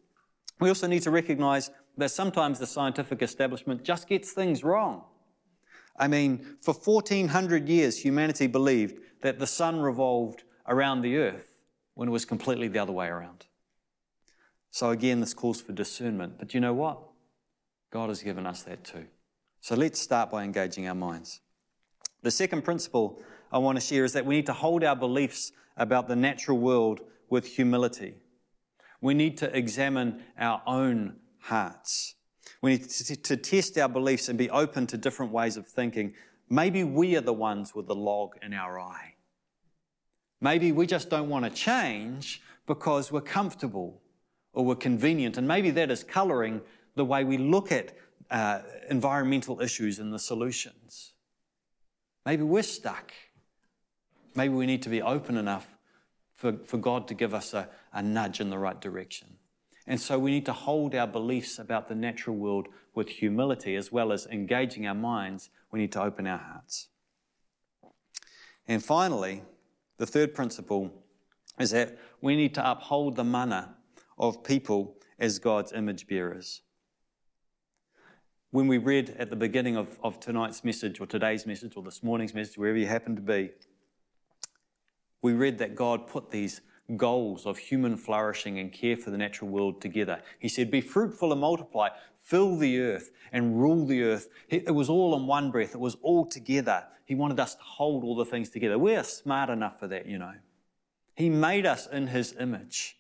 We 0.60 0.70
also 0.70 0.88
need 0.88 1.02
to 1.04 1.12
recognize 1.12 1.72
that 1.98 2.10
sometimes 2.10 2.60
the 2.60 2.68
scientific 2.68 3.22
establishment 3.22 3.84
just 3.84 4.08
gets 4.08 4.32
things 4.32 4.64
wrong. 4.64 5.04
I 5.98 6.08
mean, 6.08 6.58
for 6.62 6.74
1400 6.74 7.70
years, 7.70 8.00
humanity 8.00 8.48
believed 8.48 9.00
that 9.22 9.40
the 9.40 9.48
sun 9.48 9.80
revolved 9.80 10.44
around 10.68 11.02
the 11.02 11.18
earth 11.18 11.56
when 11.94 12.08
it 12.08 12.12
was 12.12 12.26
completely 12.26 12.68
the 12.68 12.80
other 12.80 12.94
way 12.94 13.08
around. 13.08 13.46
So 14.72 14.90
again, 14.90 15.20
this 15.20 15.34
calls 15.34 15.62
for 15.62 15.72
discernment. 15.72 16.40
But 16.40 16.54
you 16.54 16.60
know 16.60 16.74
what? 16.74 17.00
God 17.92 18.10
has 18.10 18.24
given 18.24 18.48
us 18.48 18.64
that 18.64 18.84
too. 18.84 19.06
So 19.62 19.76
let's 19.76 20.00
start 20.00 20.32
by 20.32 20.44
engaging 20.44 20.88
our 20.88 20.96
minds. 20.96 21.42
The 22.24 22.32
second 22.32 22.64
principle 22.64 23.22
I 23.52 23.60
want 23.60 23.78
to 23.78 23.86
share 23.86 24.04
is 24.04 24.14
that 24.14 24.26
we 24.26 24.36
need 24.36 24.48
to 24.48 24.54
hold 24.54 24.84
our 24.84 24.96
beliefs 24.96 25.52
about 25.78 26.08
the 26.08 26.16
natural 26.16 26.58
world 26.58 27.02
with 27.30 27.46
humility. 27.46 28.16
We 29.04 29.14
need 29.14 29.38
to 29.40 29.56
examine 29.56 30.24
our 30.40 30.62
own 30.66 31.18
hearts. 31.40 32.16
We 32.62 32.72
need 32.72 32.90
to, 32.90 33.36
test 33.36 33.78
our 33.78 33.90
beliefs 33.90 34.30
and 34.30 34.38
be 34.38 34.50
open 34.50 34.88
to 34.88 34.98
different 34.98 35.34
ways 35.34 35.58
of 35.58 35.68
thinking. 35.68 36.14
Maybe 36.50 36.86
we 36.86 37.18
are 37.18 37.22
the 37.22 37.34
ones 37.34 37.76
with 37.76 37.88
the 37.88 37.96
log 37.96 38.38
in 38.42 38.54
our 38.54 38.80
eye. 38.80 39.16
Maybe 40.40 40.72
we 40.72 40.88
just 40.88 41.10
don't 41.10 41.28
want 41.28 41.44
to 41.44 41.52
change 41.52 42.42
because 42.66 43.12
we're 43.12 43.20
comfortable 43.20 44.02
or 44.54 44.64
we're 44.64 44.76
convenient. 44.76 45.38
And 45.38 45.46
maybe 45.46 45.70
that 45.72 45.92
is 45.92 46.06
coloring 46.06 46.62
the 46.96 47.04
way 47.04 47.26
we 47.26 47.38
look 47.38 47.74
at 47.74 47.98
uh, 48.32 48.60
environmental 48.90 49.60
issues 49.60 50.00
and 50.00 50.14
the 50.14 50.20
solutions. 50.20 51.12
Maybe 52.26 52.44
we're 52.44 52.64
stuck. 52.64 53.12
Maybe 54.34 54.54
we 54.54 54.66
need 54.66 54.84
to 54.84 54.90
be 54.90 55.02
open 55.02 55.36
enough 55.36 55.68
for, 56.44 56.58
for 56.66 56.78
God 56.78 57.08
to 57.08 57.14
give 57.14 57.34
us 57.34 57.54
a, 57.54 57.70
a 57.94 58.04
nudge 58.04 58.42
in 58.42 58.50
the 58.50 58.58
right 58.58 58.80
direction. 58.82 59.38
And 59.88 59.98
so 59.98 60.20
we 60.20 60.30
need 60.30 60.46
to 60.48 60.52
hold 60.52 60.94
our 60.94 61.08
beliefs 61.08 61.58
about 61.58 61.88
the 61.88 61.96
natural 61.96 62.36
world 62.36 62.68
with 62.94 63.08
humility 63.08 63.78
as 63.78 63.94
well 63.94 64.12
as 64.12 64.26
engaging 64.26 64.86
our 64.86 64.94
minds. 64.94 65.50
We 65.72 65.80
need 65.80 65.94
to 65.94 66.04
open 66.04 66.28
our 66.28 66.38
hearts. 66.38 66.90
And 68.68 68.84
finally, 68.84 69.44
the 69.98 70.06
third 70.06 70.36
principle 70.36 70.92
is 71.60 71.72
that 71.72 71.98
we 72.20 72.36
need 72.36 72.54
to 72.56 72.72
uphold 72.72 73.16
the 73.16 73.24
mana 73.24 73.76
of 74.18 74.44
people 74.44 74.98
as 75.20 75.40
God's 75.40 75.72
image 75.72 76.08
bearers. 76.08 76.62
When 78.52 78.68
we 78.68 78.80
read 78.80 79.16
at 79.18 79.30
the 79.30 79.38
beginning 79.38 79.78
of, 79.78 79.98
of 80.04 80.20
tonight's 80.20 80.66
message, 80.66 81.00
or 81.00 81.08
today's 81.08 81.46
message, 81.46 81.78
or 81.78 81.84
this 81.84 82.04
morning's 82.04 82.34
message, 82.34 82.58
wherever 82.58 82.78
you 82.78 82.88
happen 82.88 83.16
to 83.16 83.22
be, 83.22 83.52
we 85.24 85.34
read 85.34 85.58
that 85.58 85.74
God 85.74 86.06
put 86.06 86.30
these 86.30 86.62
goals 86.98 87.46
of 87.46 87.58
human 87.58 87.98
flourishing 87.98 88.60
and 88.60 88.72
care 88.72 88.96
for 88.96 89.10
the 89.10 89.18
natural 89.18 89.50
world 89.50 89.82
together. 89.82 90.22
He 90.38 90.50
said, 90.50 90.70
Be 90.70 90.82
fruitful 90.82 91.32
and 91.32 91.42
multiply, 91.42 91.90
fill 92.20 92.58
the 92.58 92.80
earth 92.80 93.10
and 93.32 93.60
rule 93.60 93.86
the 93.88 94.04
earth. 94.04 94.28
It 94.50 94.76
was 94.76 94.90
all 94.90 95.16
in 95.18 95.26
one 95.26 95.50
breath, 95.50 95.74
it 95.74 95.80
was 95.80 95.96
all 96.04 96.26
together. 96.26 96.84
He 97.06 97.16
wanted 97.16 97.40
us 97.40 97.56
to 97.56 97.62
hold 97.64 98.04
all 98.04 98.16
the 98.16 98.26
things 98.26 98.50
together. 98.50 98.78
We 98.78 98.96
are 98.96 99.04
smart 99.04 99.50
enough 99.50 99.80
for 99.80 99.88
that, 99.88 100.06
you 100.06 100.20
know. 100.20 100.34
He 101.16 101.30
made 101.30 101.66
us 101.66 101.88
in 101.88 102.08
His 102.08 102.36
image. 102.40 102.98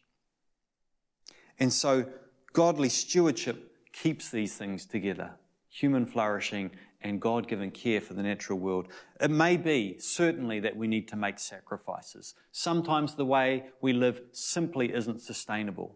And 1.59 1.71
so, 1.71 2.05
godly 2.51 2.89
stewardship 2.89 3.91
keeps 3.91 4.29
these 4.31 4.55
things 4.55 4.85
together 4.85 5.31
human 5.73 6.05
flourishing 6.05 6.69
and 7.03 7.19
God 7.19 7.47
given 7.47 7.71
care 7.71 8.01
for 8.01 8.13
the 8.13 8.23
natural 8.23 8.59
world. 8.59 8.87
It 9.19 9.29
may 9.29 9.57
be, 9.57 9.97
certainly, 9.99 10.59
that 10.61 10.75
we 10.75 10.87
need 10.87 11.07
to 11.09 11.15
make 11.15 11.39
sacrifices. 11.39 12.35
Sometimes 12.51 13.15
the 13.15 13.25
way 13.25 13.65
we 13.81 13.93
live 13.93 14.21
simply 14.31 14.93
isn't 14.93 15.21
sustainable. 15.21 15.95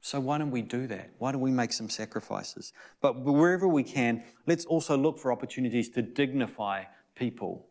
So 0.00 0.20
why 0.20 0.38
don't 0.38 0.50
we 0.50 0.62
do 0.62 0.86
that? 0.88 1.10
Why 1.18 1.32
don't 1.32 1.40
we 1.40 1.50
make 1.50 1.72
some 1.72 1.88
sacrifices? 1.88 2.72
But 3.00 3.20
wherever 3.24 3.66
we 3.66 3.82
can, 3.82 4.22
let's 4.46 4.66
also 4.66 4.96
look 4.96 5.18
for 5.18 5.32
opportunities 5.32 5.88
to 5.90 6.02
dignify 6.02 6.84
people, 7.14 7.66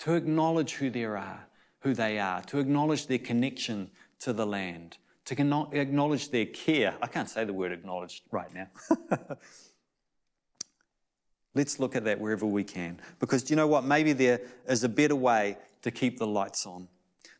to 0.00 0.12
acknowledge 0.14 0.74
who 0.74 0.90
they 0.90 1.04
are, 1.04 1.46
who 1.80 1.94
they 1.94 2.18
are, 2.18 2.42
to 2.42 2.58
acknowledge 2.58 3.06
their 3.06 3.18
connection 3.18 3.90
to 4.20 4.32
the 4.32 4.46
land, 4.46 4.98
to 5.24 5.68
acknowledge 5.72 6.30
their 6.30 6.46
care. 6.46 6.96
I 7.00 7.06
can't 7.06 7.30
say 7.30 7.44
the 7.44 7.54
word 7.54 7.72
acknowledged 7.72 8.24
right 8.30 8.52
now. 8.54 8.68
Let's 11.54 11.78
look 11.78 11.94
at 11.94 12.04
that 12.04 12.20
wherever 12.20 12.46
we 12.46 12.64
can. 12.64 13.00
Because 13.20 13.42
do 13.44 13.52
you 13.52 13.56
know 13.56 13.66
what? 13.66 13.84
Maybe 13.84 14.12
there 14.12 14.40
is 14.68 14.82
a 14.84 14.88
better 14.88 15.14
way 15.14 15.56
to 15.82 15.90
keep 15.90 16.18
the 16.18 16.26
lights 16.26 16.66
on. 16.66 16.88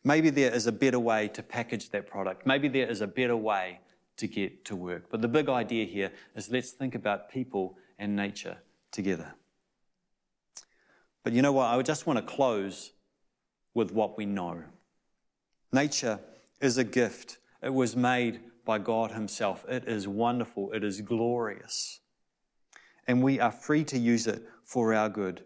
Maybe 0.03 0.29
there 0.29 0.53
is 0.53 0.67
a 0.67 0.71
better 0.71 0.99
way 0.99 1.27
to 1.29 1.43
package 1.43 1.89
that 1.89 2.07
product. 2.07 2.45
Maybe 2.45 2.67
there 2.67 2.87
is 2.89 3.01
a 3.01 3.07
better 3.07 3.35
way 3.35 3.79
to 4.17 4.27
get 4.27 4.63
to 4.65 4.75
work. 4.75 5.09
But 5.09 5.21
the 5.21 5.27
big 5.27 5.49
idea 5.49 5.85
here 5.85 6.11
is 6.35 6.49
let's 6.49 6.71
think 6.71 6.95
about 6.95 7.29
people 7.29 7.77
and 7.99 8.15
nature 8.15 8.57
together. 8.91 9.33
But 11.23 11.33
you 11.33 11.41
know 11.41 11.51
what? 11.51 11.65
I 11.65 11.81
just 11.81 12.05
want 12.05 12.19
to 12.19 12.25
close 12.25 12.91
with 13.73 13.91
what 13.91 14.15
we 14.17 14.25
know. 14.25 14.63
Nature 15.73 16.19
is 16.61 16.77
a 16.77 16.83
gift. 16.83 17.39
It 17.61 17.73
was 17.73 17.95
made 17.95 18.39
by 18.63 18.77
God 18.77 19.11
Himself. 19.11 19.65
It 19.67 19.85
is 19.87 20.07
wonderful. 20.07 20.71
It 20.71 20.83
is 20.83 21.01
glorious. 21.01 21.99
And 23.07 23.21
we 23.21 23.39
are 23.39 23.51
free 23.51 23.83
to 23.85 23.97
use 23.97 24.27
it 24.27 24.41
for 24.63 24.93
our 24.93 25.09
good. 25.09 25.43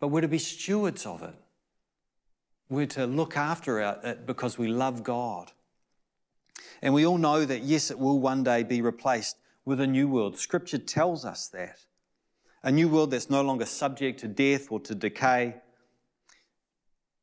But 0.00 0.08
we're 0.08 0.22
to 0.22 0.28
be 0.28 0.38
stewards 0.38 1.06
of 1.06 1.22
it. 1.22 1.34
We're 2.68 2.86
to 2.86 3.06
look 3.06 3.36
after 3.36 3.80
it 3.80 4.26
because 4.26 4.58
we 4.58 4.68
love 4.68 5.02
God. 5.02 5.52
And 6.82 6.94
we 6.94 7.04
all 7.04 7.18
know 7.18 7.44
that, 7.44 7.62
yes, 7.62 7.90
it 7.90 7.98
will 7.98 8.18
one 8.18 8.42
day 8.42 8.62
be 8.62 8.80
replaced 8.80 9.36
with 9.64 9.80
a 9.80 9.86
new 9.86 10.08
world. 10.08 10.38
Scripture 10.38 10.78
tells 10.78 11.24
us 11.24 11.48
that. 11.48 11.84
A 12.62 12.70
new 12.70 12.88
world 12.88 13.10
that's 13.10 13.30
no 13.30 13.42
longer 13.42 13.66
subject 13.66 14.20
to 14.20 14.28
death 14.28 14.70
or 14.70 14.80
to 14.80 14.94
decay. 14.94 15.56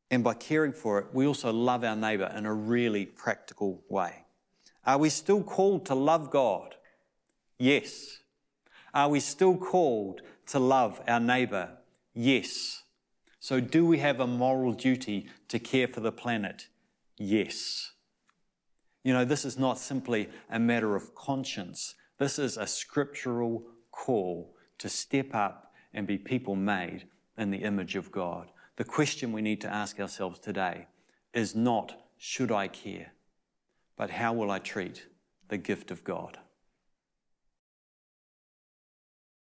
And 0.09 0.23
by 0.23 0.33
caring 0.33 0.73
for 0.73 0.99
it, 0.99 1.07
we 1.13 1.27
also 1.27 1.51
love 1.51 1.83
our 1.83 1.95
neighbour 1.95 2.31
in 2.35 2.45
a 2.45 2.53
really 2.53 3.05
practical 3.05 3.83
way. 3.89 4.25
Are 4.85 4.97
we 4.97 5.09
still 5.09 5.43
called 5.43 5.85
to 5.87 5.95
love 5.95 6.31
God? 6.31 6.75
Yes. 7.59 8.19
Are 8.97 9.09
we 9.09 9.19
still 9.19 9.55
called 9.55 10.21
to 10.47 10.57
love 10.57 10.99
our 11.07 11.19
neighbour? 11.19 11.69
Yes. 12.15 12.81
So, 13.39 13.59
do 13.59 13.85
we 13.85 13.99
have 13.99 14.19
a 14.19 14.25
moral 14.25 14.73
duty 14.73 15.29
to 15.49 15.59
care 15.59 15.87
for 15.87 15.99
the 15.99 16.11
planet? 16.11 16.65
Yes. 17.15 17.91
You 19.03 19.13
know, 19.13 19.23
this 19.23 19.45
is 19.45 19.55
not 19.55 19.77
simply 19.77 20.29
a 20.49 20.57
matter 20.57 20.95
of 20.95 21.13
conscience. 21.13 21.93
This 22.17 22.39
is 22.39 22.57
a 22.57 22.65
scriptural 22.65 23.67
call 23.91 24.55
to 24.79 24.89
step 24.89 25.35
up 25.35 25.75
and 25.93 26.07
be 26.07 26.17
people 26.17 26.55
made 26.55 27.05
in 27.37 27.51
the 27.51 27.59
image 27.59 27.95
of 27.95 28.11
God. 28.11 28.49
The 28.77 28.83
question 28.83 29.31
we 29.31 29.43
need 29.43 29.61
to 29.61 29.71
ask 29.71 29.99
ourselves 29.99 30.39
today 30.39 30.87
is 31.35 31.55
not, 31.55 32.01
should 32.17 32.51
I 32.51 32.67
care? 32.67 33.13
But 33.95 34.09
how 34.09 34.33
will 34.33 34.49
I 34.49 34.57
treat 34.57 35.05
the 35.49 35.59
gift 35.59 35.91
of 35.91 36.03
God? 36.03 36.39